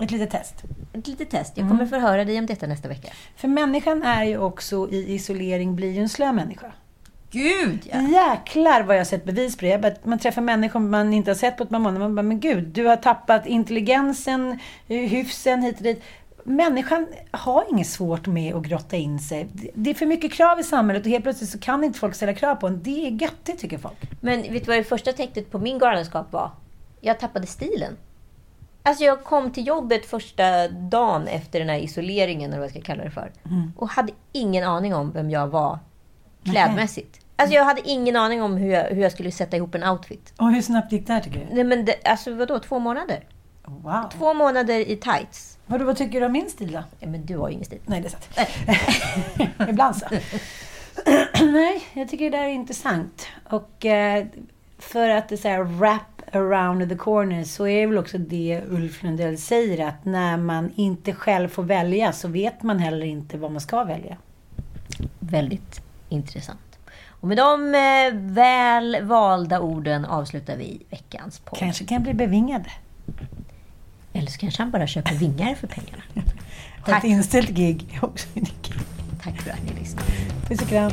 [0.00, 0.54] Ett litet test.
[0.92, 1.52] Ett litet test.
[1.56, 3.08] Jag kommer förhöra dig om detta nästa vecka.
[3.36, 6.72] För människan är ju också i isolering, blir ju en slö människa.
[7.30, 8.00] Gud, ja!
[8.00, 9.78] Jäklar vad jag har sett bevis på det.
[9.82, 11.98] Bara- Man träffar människor man inte har sett på ett par månader.
[12.00, 14.58] Man bara, men gud, du har tappat intelligensen,
[14.88, 16.02] eh, hyfsen hit och dit.
[16.44, 19.48] Människan har inget svårt med att grotta in sig.
[19.52, 22.14] Det- Det är för mycket krav i samhället och helt plötsligt så kan inte folk
[22.14, 22.82] ställa krav på en.
[22.82, 23.96] Det är göttigt tycker folk.
[24.20, 26.50] Men vet du vad det första tecknet på min galenskap var?
[27.00, 27.96] Jag tappade stilen.
[28.82, 32.80] Alltså jag kom till jobbet första dagen efter den här isoleringen, eller vad jag ska
[32.80, 33.32] kalla det för.
[33.76, 35.78] Och hade ingen aning om vem jag var
[36.44, 37.20] klädmässigt.
[37.36, 40.32] Alltså jag hade ingen aning om hur jag, hur jag skulle sätta ihop en outfit.
[40.36, 41.54] Och hur snabbt gick det här tycker du?
[41.54, 43.24] Nej men det, alltså vadå, två månader?
[43.64, 44.10] Wow.
[44.12, 45.58] Två månader i tights.
[45.66, 46.82] Vadå, vad tycker du om min stil då?
[46.98, 47.80] Ja, men du har ju ingen stil.
[47.86, 49.58] Nej, det är sant.
[49.68, 50.06] Ibland så.
[51.44, 53.26] Nej, jag tycker det där är intressant.
[53.50, 54.26] Och eh,
[54.78, 58.18] för att det är så här wrap around the corner så är det väl också
[58.18, 63.06] det Ulf Lundell säger att när man inte själv får välja så vet man heller
[63.06, 64.16] inte vad man ska välja.
[65.18, 66.78] Väldigt intressant.
[67.20, 71.58] Och med de eh, väl valda orden avslutar vi veckans podd.
[71.58, 72.64] Kanske kan jag bli bevingad.
[74.12, 76.02] Eller så kanske han bara köper vingar för pengarna.
[76.80, 78.28] Har ett inställt gig också.
[79.22, 80.08] Tack för att ni lyssnade.
[80.48, 80.92] Puss och kram.